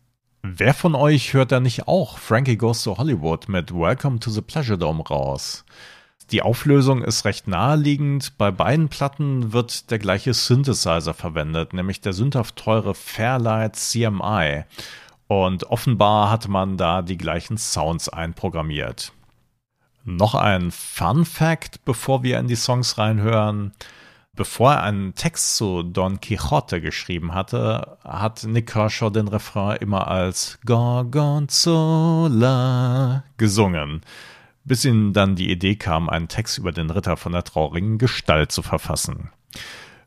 Wer 0.44 0.76
von 0.76 0.94
euch 0.94 1.34
hört 1.34 1.52
da 1.52 1.60
nicht 1.60 1.88
auch 1.88 2.20
Frankie 2.20 2.58
Goes 2.58 2.84
to 2.84 2.96
Hollywood 3.00 3.50
mit 3.50 3.74
Welcome 3.74 4.20
to 4.20 4.30
the 4.30 4.42
Pleasure 4.42 4.78
Dome 4.78 5.02
raus? 5.02 5.66
Die 6.30 6.44
Auflösung 6.44 7.02
ist 7.02 7.26
recht 7.26 7.48
naheliegend. 7.48 8.38
Bei 8.38 8.52
beiden 8.52 8.90
Platten 8.90 9.52
wird 9.52 9.90
der 9.90 9.98
gleiche 9.98 10.36
Synthesizer 10.36 11.16
verwendet, 11.16 11.74
nämlich 11.74 12.02
der 12.02 12.14
sündhaft 12.14 12.56
teure 12.56 12.94
Fairlight 12.94 13.76
CMI. 13.76 14.66
Und 15.28 15.64
offenbar 15.66 16.30
hatte 16.30 16.52
man 16.52 16.78
da 16.78 17.02
die 17.02 17.18
gleichen 17.18 17.58
Sounds 17.58 18.10
einprogrammiert. 18.10 19.12
Noch 20.04 20.36
ein 20.36 20.70
Fun 20.70 21.26
Fact, 21.26 21.84
bevor 21.84 22.22
wir 22.22 22.38
in 22.38 22.48
die 22.48 22.56
Songs 22.56 23.00
reinhören. 23.00 23.74
Bevor 24.36 24.74
er 24.74 24.84
einen 24.84 25.16
Text 25.16 25.56
zu 25.56 25.82
Don 25.82 26.20
Quixote 26.20 26.82
geschrieben 26.82 27.34
hatte, 27.34 27.98
hat 28.04 28.44
Nick 28.44 28.68
Kershaw 28.68 29.10
den 29.10 29.30
Refrain 29.30 29.78
immer 29.78 30.10
als 30.10 30.60
Gorgonzola 30.66 31.64
gesungen, 33.38 34.02
bis 34.66 34.84
ihm 34.84 35.14
dann 35.14 35.36
die 35.36 35.50
Idee 35.50 35.78
kam, 35.78 36.10
einen 36.10 36.28
Text 36.28 36.58
über 36.58 36.74
den 36.74 36.90
Ritter 36.90 37.16
von 37.18 37.32
der 37.32 37.44
traurigen 37.44 37.98
Gestalt 37.98 38.52
zu 38.52 38.62
verfassen. 38.62 39.32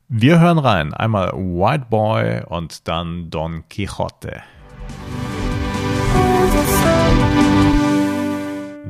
Wir 0.09 0.39
hören 0.41 0.59
rein, 0.59 0.93
einmal 0.93 1.33
White 1.33 1.87
Boy 1.89 2.43
und 2.45 2.87
dann 2.87 3.31
Don 3.31 3.67
Quixote. 3.69 4.43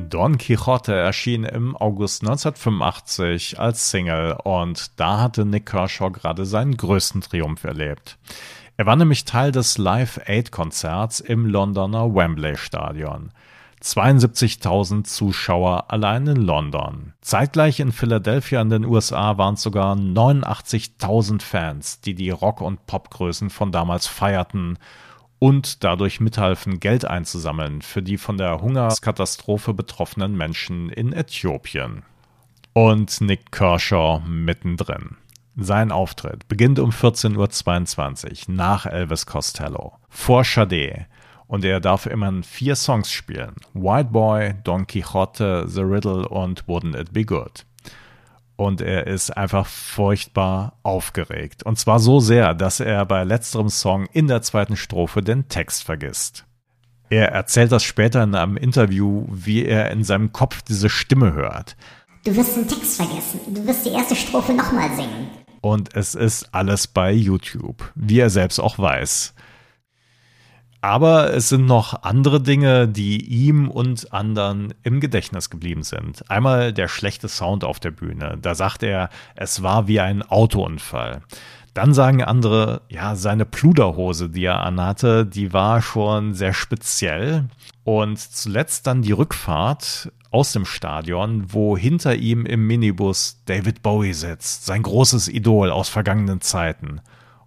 Don 0.07 0.39
Quixote 0.39 0.95
erschien 0.95 1.45
im 1.45 1.77
August 1.77 2.23
1985 2.23 3.59
als 3.59 3.91
Single 3.91 4.37
und 4.45 4.93
da 4.99 5.21
hatte 5.21 5.45
Nick 5.45 5.67
Kershaw 5.67 6.11
gerade 6.11 6.47
seinen 6.47 6.77
größten 6.77 7.21
Triumph 7.21 7.65
erlebt. 7.65 8.17
Er 8.77 8.87
war 8.87 8.97
nämlich 8.97 9.25
Teil 9.25 9.51
des 9.51 9.77
Live 9.77 10.21
Aid 10.27 10.53
Konzerts 10.53 11.21
im 11.21 11.47
Londoner 11.47 12.15
Wembley 12.15 12.57
Stadion. 12.57 13.33
72.000 13.83 15.05
Zuschauer 15.05 15.91
allein 15.91 16.27
in 16.27 16.43
London. 16.43 17.13
Zeitgleich 17.21 17.81
in 17.81 17.93
Philadelphia 17.93 18.61
in 18.61 18.71
den 18.71 18.85
USA 18.85 19.39
waren 19.39 19.55
es 19.55 19.63
sogar 19.63 19.95
89.000 19.95 21.43
Fans, 21.43 22.01
die 22.01 22.15
die 22.15 22.31
Rock- 22.31 22.61
und 22.61 22.87
Popgrößen 22.87 23.51
von 23.51 23.73
damals 23.73 24.07
feierten 24.07 24.79
und 25.39 25.85
dadurch 25.85 26.21
mithalfen, 26.21 26.81
Geld 26.81 27.05
einzusammeln 27.05 27.83
für 27.83 28.03
die 28.03 28.19
von 28.19 28.39
der 28.39 28.61
Hungerskatastrophe 28.61 29.75
betroffenen 29.75 30.37
Menschen 30.37 30.91
in 30.91 31.13
Äthiopien. 31.13 32.03
Und 32.73 33.21
Nick 33.21 33.51
Kershaw 33.51 34.21
mittendrin. 34.27 35.17
Sein 35.57 35.91
Auftritt 35.91 36.47
beginnt 36.47 36.79
um 36.79 36.91
14.22 36.91 38.49
Uhr 38.49 38.55
nach 38.55 38.87
Elvis 38.87 39.27
Costello 39.27 39.99
vor 40.09 40.45
Sade 40.45 41.07
und 41.49 41.65
er 41.65 41.81
darf 41.81 42.07
immerhin 42.07 42.45
vier 42.45 42.77
Songs 42.77 43.11
spielen: 43.11 43.57
White 43.75 44.11
Boy, 44.11 44.55
Don 44.63 44.87
Quixote, 44.87 45.65
The 45.67 45.81
Riddle 45.81 46.29
und 46.29 46.67
Wouldn't 46.67 46.97
It 46.97 47.13
Be 47.13 47.25
Good 47.25 47.65
und 48.59 48.81
er 48.81 49.07
ist 49.07 49.31
einfach 49.37 49.67
furchtbar 49.67 50.79
aufgeregt. 50.83 51.63
Und 51.63 51.79
zwar 51.79 52.01
so 52.01 52.19
sehr, 52.19 52.55
dass 52.55 52.81
er 52.81 53.07
bei 53.07 53.23
letzterem 53.23 53.69
Song 53.69 54.07
in 54.13 54.27
der 54.27 54.43
zweiten 54.43 54.77
Strophe 54.77 55.23
den 55.23 55.49
Text 55.49 55.85
vergisst. 55.85 56.45
Er 57.09 57.29
erzählt 57.31 57.71
das 57.71 57.85
später 57.85 58.25
in 58.25 58.35
einem 58.35 58.57
Interview, 58.57 59.27
wie 59.31 59.65
er 59.65 59.93
in 59.93 60.03
seinem 60.03 60.33
Kopf 60.33 60.63
diese 60.63 60.91
Stimme 60.91 61.35
hört. 61.35 61.77
Du 62.25 62.35
wirst 62.35 62.57
den 62.57 62.67
Text 62.67 62.97
vergessen. 62.97 63.41
Du 63.47 63.65
wirst 63.65 63.87
die 63.87 63.91
erste 63.91 64.17
Strophe 64.17 64.53
nochmal 64.53 64.91
singen. 64.97 65.29
Und 65.61 65.95
es 65.95 66.17
ist 66.17 66.53
alles 66.53 66.89
bei 66.89 67.13
YouTube, 67.13 67.93
wie 67.95 68.19
er 68.19 68.29
selbst 68.29 68.59
auch 68.59 68.77
weiß. 68.77 69.35
Aber 70.81 71.35
es 71.35 71.49
sind 71.49 71.67
noch 71.67 72.03
andere 72.03 72.41
Dinge, 72.41 72.87
die 72.87 73.25
ihm 73.25 73.69
und 73.69 74.13
anderen 74.13 74.75
im 74.85 75.01
Gedächtnis 75.01 75.51
geblieben 75.51 75.83
sind. 75.83 76.31
Einmal 76.31 76.73
der 76.73 76.87
schlechte 76.87 77.29
Sound 77.29 77.65
auf 77.65 77.81
der 77.81 77.91
Bühne. 77.91 78.39
Da 78.41 78.55
sagt 78.55 78.85
er, 78.85 79.11
es 79.35 79.63
war 79.63 79.89
wie 79.89 79.99
ein 79.99 80.23
Autounfall. 80.23 81.23
Dann 81.75 81.95
sagen 81.95 82.23
andere, 82.23 82.83
ja, 82.89 83.17
seine 83.17 83.45
Pluderhose, 83.45 84.31
die 84.31 84.45
er 84.45 84.61
anhatte, 84.61 85.27
die 85.27 85.53
war 85.53 85.83
schon 85.83 86.35
sehr 86.35 86.55
speziell. 86.55 87.49
Und 87.85 88.19
zuletzt 88.19 88.87
dann 88.87 89.03
die 89.03 89.13
Rückfahrt 89.13 90.13
aus 90.31 90.53
dem 90.53 90.65
Stadion, 90.65 91.53
wo 91.53 91.77
hinter 91.77 92.15
ihm 92.15 92.47
im 92.47 92.67
Minibus 92.67 93.43
David 93.47 93.83
Bowie 93.83 94.13
sitzt, 94.13 94.67
sein 94.67 94.83
großes 94.83 95.29
Idol 95.29 95.71
aus 95.71 95.89
vergangenen 95.89 96.41
Zeiten. 96.41 97.01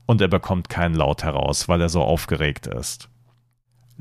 Und 0.05 0.19
er 0.19 0.27
bekommt 0.27 0.67
keinen 0.67 0.95
Laut 0.95 1.23
heraus, 1.23 1.69
weil 1.69 1.79
er 1.79 1.89
so 1.89 2.01
aufgeregt 2.01 2.67
ist. 2.67 3.10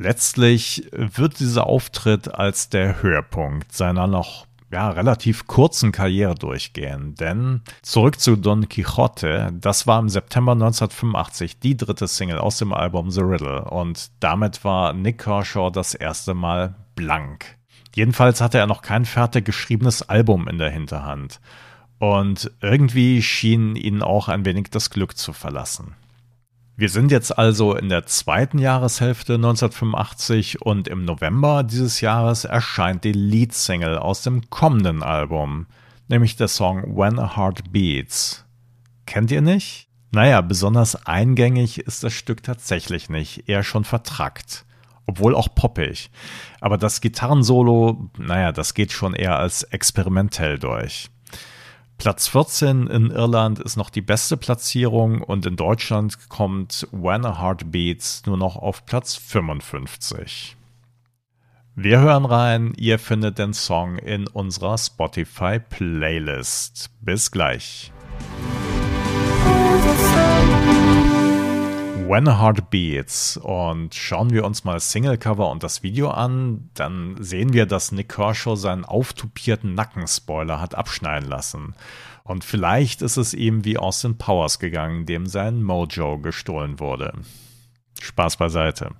Letztlich 0.02 0.88
wird 0.92 1.40
dieser 1.40 1.66
Auftritt 1.66 2.34
als 2.34 2.70
der 2.70 3.02
Höhepunkt 3.02 3.70
seiner 3.70 4.06
noch 4.06 4.46
ja, 4.72 4.88
relativ 4.88 5.46
kurzen 5.46 5.92
Karriere 5.92 6.34
durchgehen. 6.34 7.16
Denn 7.16 7.60
zurück 7.82 8.18
zu 8.18 8.36
Don 8.36 8.66
Quixote, 8.66 9.52
das 9.52 9.86
war 9.86 10.00
im 10.00 10.08
September 10.08 10.52
1985 10.52 11.60
die 11.60 11.76
dritte 11.76 12.08
Single 12.08 12.38
aus 12.38 12.56
dem 12.56 12.72
Album 12.72 13.10
The 13.10 13.20
Riddle 13.20 13.66
und 13.66 14.10
damit 14.20 14.64
war 14.64 14.94
Nick 14.94 15.18
Kershaw 15.18 15.68
das 15.68 15.92
erste 15.92 16.32
Mal 16.32 16.76
blank. 16.94 17.58
Jedenfalls 17.94 18.40
hatte 18.40 18.56
er 18.56 18.66
noch 18.66 18.80
kein 18.80 19.04
fertig 19.04 19.44
geschriebenes 19.44 20.08
Album 20.08 20.48
in 20.48 20.56
der 20.56 20.70
Hinterhand. 20.70 21.40
Und 21.98 22.50
irgendwie 22.62 23.20
schien 23.20 23.76
ihn 23.76 24.00
auch 24.00 24.28
ein 24.28 24.46
wenig 24.46 24.70
das 24.70 24.88
Glück 24.88 25.18
zu 25.18 25.34
verlassen. 25.34 25.94
Wir 26.80 26.88
sind 26.88 27.12
jetzt 27.12 27.36
also 27.36 27.76
in 27.76 27.90
der 27.90 28.06
zweiten 28.06 28.58
Jahreshälfte 28.58 29.34
1985 29.34 30.62
und 30.62 30.88
im 30.88 31.04
November 31.04 31.62
dieses 31.62 32.00
Jahres 32.00 32.46
erscheint 32.46 33.04
die 33.04 33.12
Leadsingle 33.12 33.98
aus 33.98 34.22
dem 34.22 34.48
kommenden 34.48 35.02
Album, 35.02 35.66
nämlich 36.08 36.36
der 36.36 36.48
Song 36.48 36.96
When 36.96 37.18
a 37.18 37.36
Heart 37.36 37.70
Beats. 37.70 38.46
Kennt 39.04 39.30
ihr 39.30 39.42
nicht? 39.42 39.88
Naja, 40.10 40.40
besonders 40.40 41.06
eingängig 41.06 41.80
ist 41.80 42.02
das 42.02 42.14
Stück 42.14 42.42
tatsächlich 42.42 43.10
nicht, 43.10 43.46
eher 43.46 43.62
schon 43.62 43.84
vertrackt. 43.84 44.64
Obwohl 45.04 45.34
auch 45.34 45.54
poppig. 45.54 46.10
Aber 46.62 46.78
das 46.78 47.02
Gitarrensolo, 47.02 48.08
naja, 48.16 48.52
das 48.52 48.72
geht 48.72 48.92
schon 48.92 49.12
eher 49.12 49.38
als 49.38 49.64
experimentell 49.64 50.58
durch. 50.58 51.10
Platz 52.00 52.28
14 52.28 52.86
in 52.86 53.10
Irland 53.10 53.58
ist 53.58 53.76
noch 53.76 53.90
die 53.90 54.00
beste 54.00 54.38
Platzierung 54.38 55.20
und 55.20 55.44
in 55.44 55.56
Deutschland 55.56 56.30
kommt 56.30 56.88
When 56.92 57.26
a 57.26 57.42
Heart 57.42 57.70
Beats 57.70 58.22
nur 58.24 58.38
noch 58.38 58.56
auf 58.56 58.86
Platz 58.86 59.16
55. 59.16 60.56
Wir 61.74 62.00
hören 62.00 62.24
rein, 62.24 62.72
ihr 62.78 62.98
findet 62.98 63.36
den 63.38 63.52
Song 63.52 63.98
in 63.98 64.26
unserer 64.28 64.78
Spotify 64.78 65.58
Playlist. 65.60 66.90
Bis 67.02 67.30
gleich. 67.30 67.92
When 72.10 72.26
a 72.26 72.40
Heart 72.40 72.70
Beats 72.70 73.36
und 73.36 73.94
schauen 73.94 74.30
wir 74.30 74.44
uns 74.44 74.64
mal 74.64 74.80
Singlecover 74.80 75.48
und 75.48 75.62
das 75.62 75.84
Video 75.84 76.10
an, 76.10 76.68
dann 76.74 77.14
sehen 77.20 77.52
wir, 77.52 77.66
dass 77.66 77.92
Nick 77.92 78.08
Kershaw 78.08 78.56
seinen 78.56 78.84
auftupierten 78.84 79.74
Nackenspoiler 79.74 80.60
hat 80.60 80.74
abschneiden 80.74 81.28
lassen. 81.28 81.76
Und 82.24 82.42
vielleicht 82.42 83.00
ist 83.00 83.16
es 83.16 83.32
ihm 83.32 83.64
wie 83.64 83.78
Austin 83.78 84.18
Powers 84.18 84.58
gegangen, 84.58 85.06
dem 85.06 85.26
sein 85.26 85.62
Mojo 85.62 86.18
gestohlen 86.18 86.80
wurde. 86.80 87.12
Spaß 88.00 88.38
beiseite. 88.38 88.90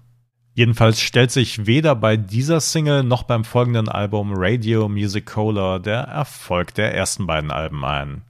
Jedenfalls 0.61 1.01
stellt 1.01 1.31
sich 1.31 1.65
weder 1.65 1.95
bei 1.95 2.19
dieser 2.19 2.61
Single 2.61 3.03
noch 3.03 3.23
beim 3.23 3.45
folgenden 3.45 3.89
Album 3.89 4.35
Radio 4.35 4.91
Musicola 4.91 5.79
der 5.79 6.01
Erfolg 6.01 6.75
der 6.75 6.95
ersten 6.95 7.27
beiden 7.27 7.51
Alben 7.51 7.83
ein. 7.83 8.25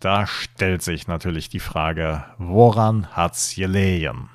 Da 0.00 0.26
stellt 0.26 0.82
sich 0.82 1.06
natürlich 1.06 1.50
die 1.50 1.60
Frage, 1.60 2.24
woran 2.36 3.06
hat's 3.12 3.54
gelegen? 3.54 4.28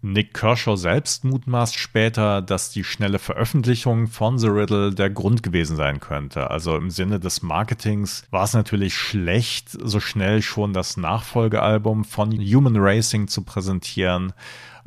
Nick 0.00 0.32
Kershaw 0.32 0.76
selbst 0.76 1.24
mutmaßt 1.24 1.76
später, 1.76 2.40
dass 2.40 2.70
die 2.70 2.84
schnelle 2.84 3.18
Veröffentlichung 3.18 4.06
von 4.06 4.38
The 4.38 4.46
Riddle 4.46 4.94
der 4.94 5.10
Grund 5.10 5.42
gewesen 5.42 5.76
sein 5.76 6.00
könnte. 6.00 6.50
Also 6.50 6.76
im 6.76 6.88
Sinne 6.90 7.20
des 7.20 7.42
Marketings 7.42 8.22
war 8.30 8.44
es 8.44 8.54
natürlich 8.54 8.94
schlecht, 8.94 9.70
so 9.70 10.00
schnell 10.00 10.40
schon 10.40 10.72
das 10.72 10.96
Nachfolgealbum 10.96 12.04
von 12.04 12.32
Human 12.32 12.76
Racing 12.78 13.28
zu 13.28 13.42
präsentieren. 13.42 14.32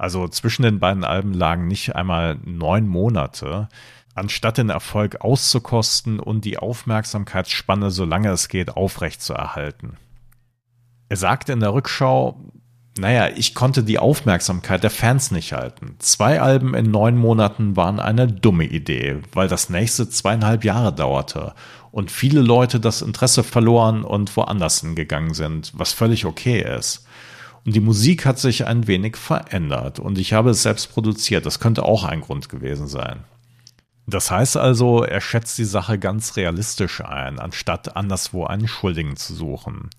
Also 0.01 0.27
zwischen 0.27 0.63
den 0.63 0.79
beiden 0.79 1.03
Alben 1.03 1.31
lagen 1.31 1.67
nicht 1.67 1.95
einmal 1.95 2.39
neun 2.43 2.87
Monate 2.87 3.69
anstatt 4.15 4.57
den 4.57 4.69
Erfolg 4.69 5.21
auszukosten 5.21 6.19
und 6.19 6.43
die 6.43 6.57
Aufmerksamkeitsspanne, 6.57 7.91
solange 7.91 8.31
es 8.31 8.47
geht, 8.47 8.75
aufrechtzuerhalten. 8.75 9.97
Er 11.07 11.17
sagte 11.17 11.53
in 11.53 11.59
der 11.59 11.75
Rückschau, 11.75 12.43
naja, 12.97 13.29
ich 13.35 13.53
konnte 13.53 13.83
die 13.83 13.99
Aufmerksamkeit 13.99 14.81
der 14.81 14.89
Fans 14.89 15.29
nicht 15.29 15.53
halten. 15.53 15.97
Zwei 15.99 16.41
Alben 16.41 16.73
in 16.73 16.89
neun 16.89 17.15
Monaten 17.15 17.75
waren 17.75 17.99
eine 17.99 18.25
dumme 18.25 18.65
Idee, 18.65 19.21
weil 19.33 19.49
das 19.49 19.69
nächste 19.69 20.09
zweieinhalb 20.09 20.65
Jahre 20.65 20.95
dauerte 20.95 21.53
und 21.91 22.09
viele 22.09 22.41
Leute 22.41 22.79
das 22.79 23.03
Interesse 23.03 23.43
verloren 23.43 24.03
und 24.03 24.35
woanders 24.35 24.81
hingegangen 24.81 25.35
sind, 25.35 25.71
was 25.75 25.93
völlig 25.93 26.25
okay 26.25 26.65
ist. 26.75 27.05
Und 27.65 27.75
die 27.75 27.79
Musik 27.79 28.25
hat 28.25 28.39
sich 28.39 28.65
ein 28.65 28.87
wenig 28.87 29.17
verändert 29.17 29.99
und 29.99 30.17
ich 30.17 30.33
habe 30.33 30.51
es 30.51 30.63
selbst 30.63 30.91
produziert. 30.91 31.45
Das 31.45 31.59
könnte 31.59 31.83
auch 31.83 32.03
ein 32.03 32.21
Grund 32.21 32.49
gewesen 32.49 32.87
sein. 32.87 33.23
Das 34.07 34.31
heißt 34.31 34.57
also, 34.57 35.03
er 35.03 35.21
schätzt 35.21 35.57
die 35.57 35.65
Sache 35.65 35.99
ganz 35.99 36.35
realistisch 36.35 37.01
ein, 37.01 37.39
anstatt 37.39 37.95
anderswo 37.95 38.45
einen 38.45 38.67
Schuldigen 38.67 39.15
zu 39.15 39.33
suchen. 39.33 39.89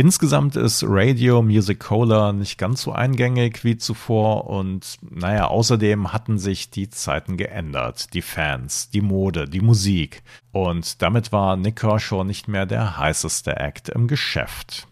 Insgesamt 0.00 0.54
ist 0.54 0.84
Radio 0.86 1.42
Musicola 1.42 2.32
nicht 2.32 2.56
ganz 2.56 2.82
so 2.82 2.92
eingängig 2.92 3.64
wie 3.64 3.76
zuvor 3.76 4.46
und 4.46 4.96
naja, 5.02 5.48
außerdem 5.48 6.12
hatten 6.12 6.38
sich 6.38 6.70
die 6.70 6.88
Zeiten 6.88 7.36
geändert, 7.36 8.14
die 8.14 8.22
Fans, 8.22 8.90
die 8.90 9.00
Mode, 9.00 9.48
die 9.48 9.60
Musik 9.60 10.22
und 10.52 11.02
damit 11.02 11.32
war 11.32 11.56
Nick 11.56 11.76
Kershaw 11.76 12.22
nicht 12.22 12.46
mehr 12.46 12.64
der 12.64 12.96
heißeste 12.96 13.56
Act 13.56 13.88
im 13.88 14.06
Geschäft. 14.06 14.87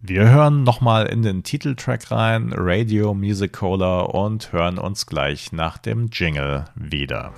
Wir 0.00 0.30
hören 0.30 0.62
nochmal 0.62 1.06
in 1.06 1.22
den 1.22 1.42
Titeltrack 1.42 2.12
rein, 2.12 2.52
Radio 2.54 3.14
Musicola, 3.14 4.02
und 4.02 4.52
hören 4.52 4.78
uns 4.78 5.06
gleich 5.06 5.50
nach 5.50 5.76
dem 5.76 6.08
Jingle 6.12 6.66
wieder. 6.76 7.32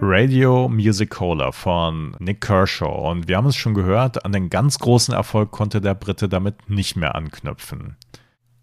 Radio 0.00 0.68
Musicola 0.68 1.50
von 1.50 2.14
Nick 2.20 2.40
Kershaw. 2.40 3.10
Und 3.10 3.26
wir 3.26 3.36
haben 3.36 3.48
es 3.48 3.56
schon 3.56 3.74
gehört, 3.74 4.24
an 4.24 4.30
den 4.30 4.48
ganz 4.48 4.78
großen 4.78 5.12
Erfolg 5.12 5.50
konnte 5.50 5.80
der 5.80 5.94
Brite 5.94 6.28
damit 6.28 6.70
nicht 6.70 6.94
mehr 6.94 7.16
anknüpfen. 7.16 7.96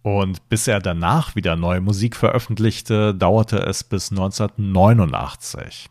Und 0.01 0.47
bis 0.47 0.65
er 0.69 0.79
danach 0.79 1.35
wieder 1.35 1.57
neue 1.57 1.81
Musik 1.81 2.15
veröffentlichte, 2.15 3.13
dauerte 3.13 3.57
es 3.57 3.83
bis 3.83 4.11
1989. 4.11 5.89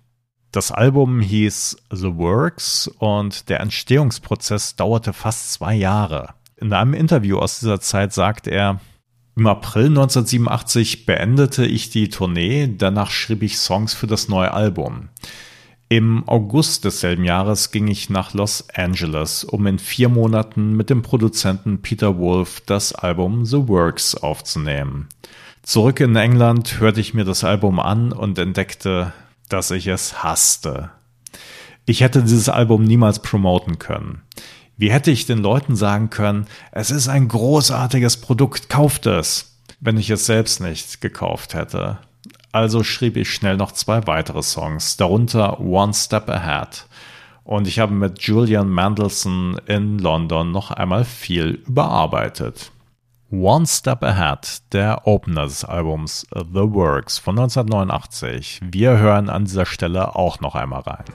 Das 0.52 0.70
Album 0.70 1.20
hieß 1.20 1.78
The 1.90 2.14
Works 2.14 2.86
und 2.98 3.48
der 3.48 3.60
Entstehungsprozess 3.60 4.76
dauerte 4.76 5.14
fast 5.14 5.54
zwei 5.54 5.74
Jahre. 5.74 6.34
In 6.56 6.74
einem 6.74 6.92
Interview 6.92 7.38
aus 7.38 7.60
dieser 7.60 7.80
Zeit 7.80 8.12
sagt 8.12 8.46
er, 8.46 8.78
im 9.34 9.46
April 9.46 9.86
1987 9.86 11.06
beendete 11.06 11.64
ich 11.64 11.88
die 11.88 12.10
Tournee, 12.10 12.70
danach 12.76 13.10
schrieb 13.10 13.42
ich 13.42 13.56
Songs 13.56 13.94
für 13.94 14.06
das 14.06 14.28
neue 14.28 14.52
Album. 14.52 15.08
Im 15.88 16.28
August 16.28 16.84
desselben 16.84 17.24
Jahres 17.24 17.70
ging 17.70 17.88
ich 17.88 18.10
nach 18.10 18.34
Los 18.34 18.68
Angeles, 18.74 19.44
um 19.44 19.66
in 19.66 19.78
vier 19.78 20.10
Monaten 20.10 20.76
mit 20.76 20.90
dem 20.90 21.00
Produzenten 21.00 21.80
Peter 21.80 22.18
Wolf 22.18 22.60
das 22.66 22.94
Album 22.94 23.46
The 23.46 23.68
Works 23.68 24.16
aufzunehmen. 24.16 25.08
Zurück 25.62 26.00
in 26.00 26.14
England 26.14 26.78
hörte 26.78 27.00
ich 27.00 27.14
mir 27.14 27.24
das 27.24 27.42
Album 27.42 27.80
an 27.80 28.12
und 28.12 28.38
entdeckte, 28.38 29.14
dass 29.52 29.70
ich 29.70 29.86
es 29.86 30.22
hasste. 30.22 30.90
Ich 31.84 32.00
hätte 32.00 32.22
dieses 32.22 32.48
Album 32.48 32.84
niemals 32.84 33.20
promoten 33.20 33.78
können. 33.78 34.22
Wie 34.76 34.90
hätte 34.90 35.10
ich 35.10 35.26
den 35.26 35.38
Leuten 35.38 35.76
sagen 35.76 36.10
können, 36.10 36.46
es 36.70 36.90
ist 36.90 37.08
ein 37.08 37.28
großartiges 37.28 38.18
Produkt, 38.18 38.68
kauft 38.68 39.06
es, 39.06 39.58
wenn 39.80 39.96
ich 39.96 40.10
es 40.10 40.26
selbst 40.26 40.60
nicht 40.60 41.00
gekauft 41.00 41.54
hätte. 41.54 41.98
Also 42.52 42.82
schrieb 42.84 43.16
ich 43.16 43.32
schnell 43.32 43.56
noch 43.56 43.72
zwei 43.72 44.06
weitere 44.06 44.42
Songs, 44.42 44.96
darunter 44.96 45.60
One 45.60 45.94
Step 45.94 46.28
Ahead. 46.28 46.86
Und 47.44 47.66
ich 47.66 47.78
habe 47.78 47.92
mit 47.92 48.20
Julian 48.22 48.68
Mandelson 48.68 49.58
in 49.66 49.98
London 49.98 50.52
noch 50.52 50.70
einmal 50.70 51.04
viel 51.04 51.62
überarbeitet. 51.66 52.70
One 53.34 53.66
Step 53.66 54.02
Ahead, 54.02 54.60
der 54.74 55.06
Opener 55.06 55.44
des 55.44 55.64
Albums 55.64 56.26
The 56.34 56.70
Works 56.70 57.16
von 57.16 57.38
1989. 57.38 58.60
Wir 58.62 58.98
hören 58.98 59.30
an 59.30 59.46
dieser 59.46 59.64
Stelle 59.64 60.14
auch 60.16 60.40
noch 60.40 60.54
einmal 60.54 60.82
rein. 60.82 61.06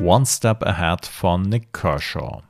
One 0.00 0.24
Step 0.24 0.62
Ahead 0.62 1.04
von 1.04 1.42
Nick 1.42 1.74
Kershaw. 1.74 2.40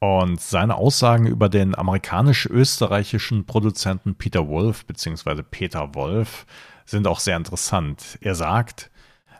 Und 0.00 0.38
seine 0.38 0.74
Aussagen 0.74 1.26
über 1.26 1.48
den 1.48 1.74
amerikanisch-österreichischen 1.74 3.46
Produzenten 3.46 4.16
Peter 4.16 4.48
Wolf 4.48 4.84
bzw. 4.84 5.44
Peter 5.50 5.94
Wolf 5.94 6.44
sind 6.84 7.06
auch 7.06 7.20
sehr 7.20 7.38
interessant. 7.38 8.18
Er 8.20 8.34
sagt, 8.34 8.90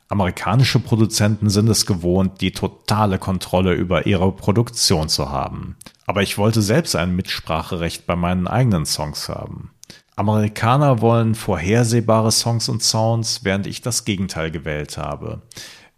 amerikanische 0.09 0.81
Produzenten 0.81 1.51
sind 1.51 1.69
es 1.69 1.87
gewohnt, 1.87 2.41
die 2.41 2.53
totale 2.53 3.19
Kontrolle 3.19 3.75
über 3.75 4.07
ihre 4.07 4.33
Produktion 4.33 5.09
zu 5.09 5.31
haben. 5.31 5.77
Aber 6.07 6.23
ich 6.23 6.39
wollte 6.39 6.63
selbst 6.63 6.97
ein 6.97 7.15
Mitspracherecht 7.15 8.07
bei 8.07 8.17
meinen 8.17 8.49
eigenen 8.49 8.87
Songs 8.87 9.29
haben. 9.29 9.71
Amerikaner 10.17 11.01
wollen 11.01 11.35
vorhersehbare 11.35 12.33
Songs 12.33 12.69
und 12.69 12.83
Sounds, 12.83 13.45
während 13.45 13.67
ich 13.67 13.83
das 13.83 14.05
Gegenteil 14.05 14.51
gewählt 14.51 14.99
habe. 14.99 15.43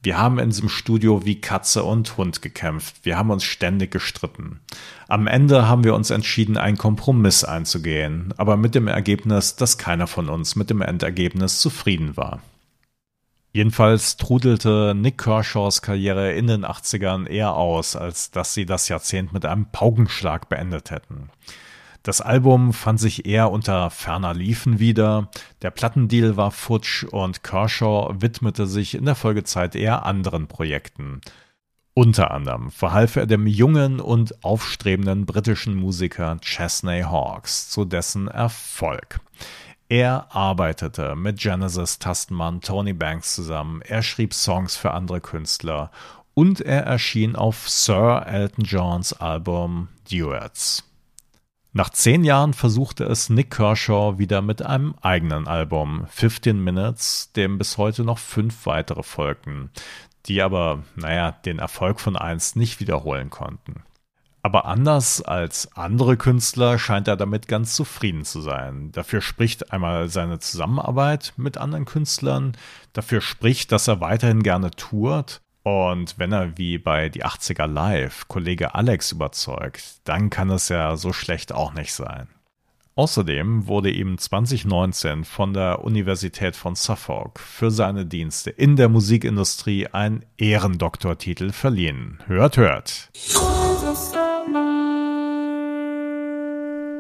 Wir 0.03 0.19
haben 0.19 0.39
in 0.39 0.51
diesem 0.51 0.69
Studio 0.71 1.25
wie 1.25 1.41
Katze 1.41 1.85
und 1.85 2.17
Hund 2.17 2.43
gekämpft. 2.43 2.97
Wir 3.03 3.19
haben 3.19 3.31
uns 3.31 3.45
ständig 3.45 3.91
gestritten. 3.91 4.61
Am 5.09 5.27
Ende 5.27 5.69
haben 5.69 5.85
wir 5.85 5.95
uns 5.95 6.11
entschieden, 6.11 6.57
einen 6.57 6.79
Kompromiss 6.79 7.45
einzugehen, 7.45 8.33
aber 8.39 8.57
mit 8.57 8.75
dem 8.75 8.89
Ergebnis, 8.89 9.57
dass 9.57 9.79
keiner 9.79 10.07
von 10.07 10.29
uns 10.29 10.57
mit 10.57 10.71
dem 10.71 10.81
Endergebnis 10.81 11.61
zufrieden 11.61 12.17
war. 12.17 12.41
Jedenfalls 13.53 14.17
trudelte 14.17 14.95
Nick 14.95 15.19
Kershaws 15.19 15.83
Karriere 15.83 16.33
in 16.33 16.47
den 16.47 16.65
80ern 16.65 17.27
eher 17.27 17.55
aus, 17.55 17.97
als 17.97 18.31
dass 18.31 18.55
sie 18.55 18.65
das 18.65 18.89
Jahrzehnt 18.89 19.33
mit 19.33 19.45
einem 19.45 19.67
Paukenschlag 19.73 20.49
beendet 20.49 20.93
hätten. 20.93 21.31
Das 22.03 22.21
Album 22.21 22.73
fand 22.73 22.99
sich 22.99 23.27
eher 23.27 23.51
unter 23.51 23.91
ferner 23.91 24.33
Liefen 24.33 24.79
wieder, 24.79 25.29
der 25.63 25.71
Plattendeal 25.71 26.37
war 26.37 26.51
futsch 26.51 27.05
und 27.05 27.43
Kershaw 27.43 28.15
widmete 28.21 28.67
sich 28.67 28.95
in 28.95 29.05
der 29.05 29.17
Folgezeit 29.17 29.75
eher 29.75 30.07
anderen 30.07 30.47
Projekten. 30.47 31.21
Unter 31.93 32.31
anderem 32.31 32.71
verhalf 32.71 33.17
er 33.17 33.27
dem 33.27 33.47
jungen 33.47 34.01
und 34.01 34.45
aufstrebenden 34.45 35.27
britischen 35.27 35.75
Musiker 35.75 36.39
Chesney 36.41 37.03
Hawks 37.03 37.69
zu 37.69 37.85
dessen 37.85 38.29
Erfolg. 38.29 39.21
Er 39.91 40.29
arbeitete 40.31 41.17
mit 41.17 41.41
Genesis-Tastenmann 41.41 42.61
Tony 42.61 42.93
Banks 42.93 43.35
zusammen, 43.35 43.83
er 43.83 44.05
schrieb 44.05 44.35
Songs 44.35 44.77
für 44.77 44.93
andere 44.93 45.21
Künstler 45.21 45.91
und 46.33 46.61
er 46.61 46.85
erschien 46.85 47.35
auf 47.35 47.69
Sir 47.69 48.25
Elton 48.25 48.65
Johns 48.65 49.13
Album 49.15 49.89
Duets. 50.09 50.85
Nach 51.73 51.91
zehn 51.91 52.23
Jahren 52.23 52.55
versuchte 52.55 53.03
es 53.03 53.31
Nick 53.31 53.51
Kershaw 53.51 54.17
wieder 54.17 54.43
mit 54.43 54.63
einem 54.63 54.95
eigenen 55.01 55.49
Album, 55.49 56.07
15 56.09 56.63
Minutes, 56.63 57.33
dem 57.33 57.59
bis 57.59 57.77
heute 57.77 58.05
noch 58.05 58.19
fünf 58.19 58.67
weitere 58.67 59.03
folgten, 59.03 59.71
die 60.27 60.41
aber, 60.41 60.85
naja, 60.95 61.33
den 61.33 61.59
Erfolg 61.59 61.99
von 61.99 62.15
einst 62.15 62.55
nicht 62.55 62.79
wiederholen 62.79 63.29
konnten. 63.29 63.83
Aber 64.43 64.65
anders 64.65 65.21
als 65.21 65.71
andere 65.77 66.17
Künstler 66.17 66.79
scheint 66.79 67.09
er 67.09 67.17
damit 67.17 67.47
ganz 67.47 67.75
zufrieden 67.75 68.25
zu 68.25 68.41
sein. 68.41 68.91
Dafür 68.93 69.21
spricht 69.21 69.73
einmal 69.73 70.09
seine 70.09 70.39
Zusammenarbeit 70.39 71.35
mit 71.37 71.59
anderen 71.59 71.85
Künstlern, 71.85 72.57
dafür 72.93 73.21
spricht, 73.21 73.71
dass 73.71 73.89
er 73.89 74.01
weiterhin 74.01 74.43
gerne 74.43 74.71
tourt 74.71 75.43
und 75.63 76.19
wenn 76.19 76.33
er 76.33 76.57
wie 76.57 76.79
bei 76.79 77.09
die 77.09 77.25
80er 77.25 77.67
Live 77.67 78.29
Kollege 78.29 78.75
Alex 78.75 79.13
überzeugt, 79.13 80.01
dann 80.05 80.31
kann 80.31 80.51
es 80.51 80.69
ja 80.69 80.97
so 80.97 81.13
schlecht 81.13 81.53
auch 81.53 81.75
nicht 81.75 81.93
sein. 81.93 82.29
Außerdem 82.97 83.67
wurde 83.67 83.91
ihm 83.91 84.19
2019 84.19 85.25
von 85.25 85.55
der 85.55 85.85
Universität 85.85 86.57
von 86.57 86.75
Suffolk 86.75 87.39
für 87.39 87.71
seine 87.71 88.05
Dienste 88.05 88.51
in 88.51 88.77
der 88.77 88.89
Musikindustrie 88.89 89.87
ein 89.87 90.25
Ehrendoktortitel 90.39 91.51
verliehen. 91.53 92.19
Hört, 92.27 92.57
hört. 92.57 93.11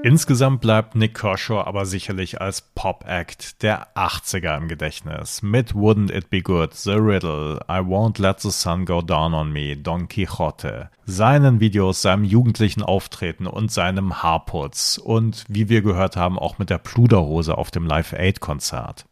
Insgesamt 0.03 0.63
bleibt 0.63 0.95
Nick 0.95 1.15
Kershaw 1.15 1.61
aber 1.61 1.85
sicherlich 1.85 2.41
als 2.41 2.63
Pop-Act 2.63 3.63
der 3.63 3.95
80er 3.95 4.57
im 4.57 4.67
Gedächtnis. 4.67 5.43
Mit 5.43 5.73
Wouldn't 5.73 6.11
It 6.11 6.31
Be 6.31 6.41
Good, 6.41 6.73
The 6.73 6.93
Riddle, 6.93 7.61
I 7.69 7.81
Won't 7.81 8.19
Let 8.19 8.41
the 8.41 8.51
Sun 8.51 8.87
Go 8.87 9.03
Down 9.03 9.35
on 9.35 9.53
Me, 9.53 9.77
Don 9.77 10.09
Quixote, 10.09 10.89
seinen 11.05 11.61
Videos, 11.61 12.01
seinem 12.01 12.25
jugendlichen 12.25 12.83
Auftreten 12.83 13.47
und 13.47 13.71
seinem 13.71 14.23
Haarputz 14.23 14.97
und 14.97 15.45
wie 15.49 15.69
wir 15.69 15.83
gehört 15.83 16.17
haben, 16.17 16.39
auch 16.39 16.59
mit 16.59 16.71
der 16.71 16.79
Pluderhose 16.79 17.59
auf 17.59 17.71
dem 17.71 17.85
Live 17.85 18.15
Aid 18.15 18.41
Konzert. 18.41 19.05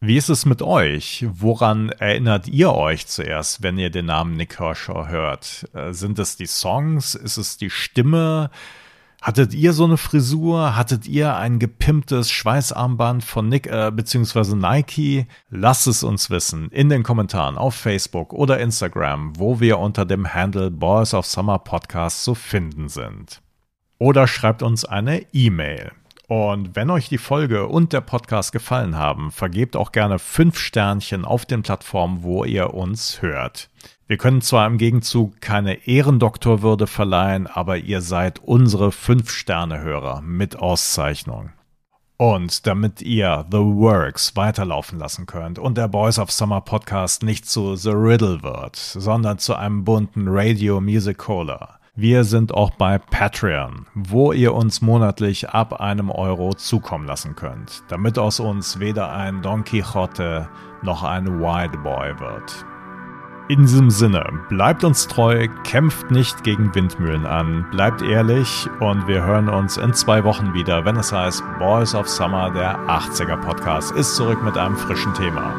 Wie 0.00 0.18
ist 0.18 0.28
es 0.28 0.44
mit 0.44 0.60
euch? 0.60 1.24
Woran 1.30 1.88
erinnert 1.88 2.48
ihr 2.48 2.74
euch 2.74 3.06
zuerst, 3.06 3.62
wenn 3.62 3.78
ihr 3.78 3.88
den 3.88 4.06
Namen 4.06 4.36
Nick 4.36 4.56
Kershaw 4.56 5.06
hört? 5.06 5.70
Äh, 5.72 5.92
sind 5.92 6.18
es 6.18 6.36
die 6.36 6.46
Songs? 6.46 7.14
Ist 7.14 7.38
es 7.38 7.56
die 7.56 7.70
Stimme? 7.70 8.50
Hattet 9.22 9.54
ihr 9.54 9.72
so 9.72 9.84
eine 9.84 9.98
Frisur? 9.98 10.74
Hattet 10.74 11.06
ihr 11.06 11.36
ein 11.36 11.60
gepimptes 11.60 12.28
Schweißarmband 12.32 13.22
von 13.22 13.48
Nick 13.48 13.68
äh, 13.68 13.92
bzw. 13.94 14.56
Nike? 14.56 15.28
Lasst 15.48 15.86
es 15.86 16.02
uns 16.02 16.28
wissen 16.28 16.68
in 16.72 16.88
den 16.88 17.04
Kommentaren 17.04 17.56
auf 17.56 17.76
Facebook 17.76 18.32
oder 18.32 18.58
Instagram, 18.58 19.38
wo 19.38 19.60
wir 19.60 19.78
unter 19.78 20.04
dem 20.04 20.34
Handle 20.34 20.72
Boys 20.72 21.14
of 21.14 21.24
Summer 21.24 21.60
Podcast 21.60 22.24
zu 22.24 22.34
finden 22.34 22.88
sind. 22.88 23.40
Oder 23.98 24.26
schreibt 24.26 24.60
uns 24.60 24.84
eine 24.84 25.24
E-Mail. 25.32 25.92
Und 26.26 26.74
wenn 26.74 26.90
euch 26.90 27.08
die 27.08 27.18
Folge 27.18 27.68
und 27.68 27.92
der 27.92 28.00
Podcast 28.00 28.50
gefallen 28.50 28.96
haben, 28.96 29.30
vergebt 29.30 29.76
auch 29.76 29.92
gerne 29.92 30.18
fünf 30.18 30.58
Sternchen 30.58 31.24
auf 31.24 31.46
den 31.46 31.62
Plattformen, 31.62 32.24
wo 32.24 32.44
ihr 32.44 32.74
uns 32.74 33.22
hört. 33.22 33.70
Wir 34.12 34.18
können 34.18 34.42
zwar 34.42 34.66
im 34.66 34.76
Gegenzug 34.76 35.40
keine 35.40 35.88
Ehrendoktorwürde 35.88 36.86
verleihen, 36.86 37.46
aber 37.46 37.78
ihr 37.78 38.02
seid 38.02 38.40
unsere 38.40 38.92
Fünf-Sterne-Hörer 38.92 40.20
mit 40.20 40.54
Auszeichnung. 40.54 41.48
Und 42.18 42.66
damit 42.66 43.00
ihr 43.00 43.46
The 43.50 43.56
Works 43.56 44.36
weiterlaufen 44.36 44.98
lassen 44.98 45.24
könnt 45.24 45.58
und 45.58 45.78
der 45.78 45.88
Boys 45.88 46.18
of 46.18 46.30
Summer 46.30 46.60
Podcast 46.60 47.22
nicht 47.22 47.48
zu 47.48 47.74
The 47.74 47.92
Riddle 47.92 48.42
wird, 48.42 48.76
sondern 48.76 49.38
zu 49.38 49.54
einem 49.54 49.82
bunten 49.82 50.26
Radio 50.28 50.82
Musicola. 50.82 51.78
Wir 51.94 52.24
sind 52.24 52.52
auch 52.52 52.72
bei 52.72 52.98
Patreon, 52.98 53.86
wo 53.94 54.32
ihr 54.34 54.52
uns 54.52 54.82
monatlich 54.82 55.48
ab 55.48 55.80
einem 55.80 56.10
Euro 56.10 56.52
zukommen 56.52 57.06
lassen 57.06 57.34
könnt, 57.34 57.82
damit 57.88 58.18
aus 58.18 58.40
uns 58.40 58.78
weder 58.78 59.10
ein 59.10 59.40
Don 59.40 59.64
Quixote 59.64 60.50
noch 60.82 61.02
ein 61.02 61.40
Wild 61.40 61.82
Boy 61.82 62.20
wird. 62.20 62.66
In 63.48 63.62
diesem 63.62 63.90
Sinne, 63.90 64.24
bleibt 64.48 64.84
uns 64.84 65.08
treu, 65.08 65.48
kämpft 65.64 66.10
nicht 66.12 66.44
gegen 66.44 66.72
Windmühlen 66.74 67.26
an, 67.26 67.66
bleibt 67.72 68.00
ehrlich 68.00 68.68
und 68.78 69.08
wir 69.08 69.24
hören 69.24 69.48
uns 69.48 69.76
in 69.76 69.92
zwei 69.94 70.22
Wochen 70.22 70.54
wieder, 70.54 70.84
wenn 70.84 70.96
es 70.96 71.12
heißt 71.12 71.42
Boys 71.58 71.94
of 71.94 72.08
Summer, 72.08 72.50
der 72.50 72.78
80er 72.86 73.36
Podcast, 73.36 73.90
ist 73.96 74.14
zurück 74.14 74.42
mit 74.44 74.56
einem 74.56 74.76
frischen 74.76 75.12
Thema. 75.14 75.54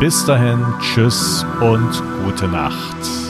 Bis 0.00 0.24
dahin, 0.24 0.64
tschüss 0.80 1.44
und 1.60 2.02
gute 2.24 2.48
Nacht. 2.48 3.29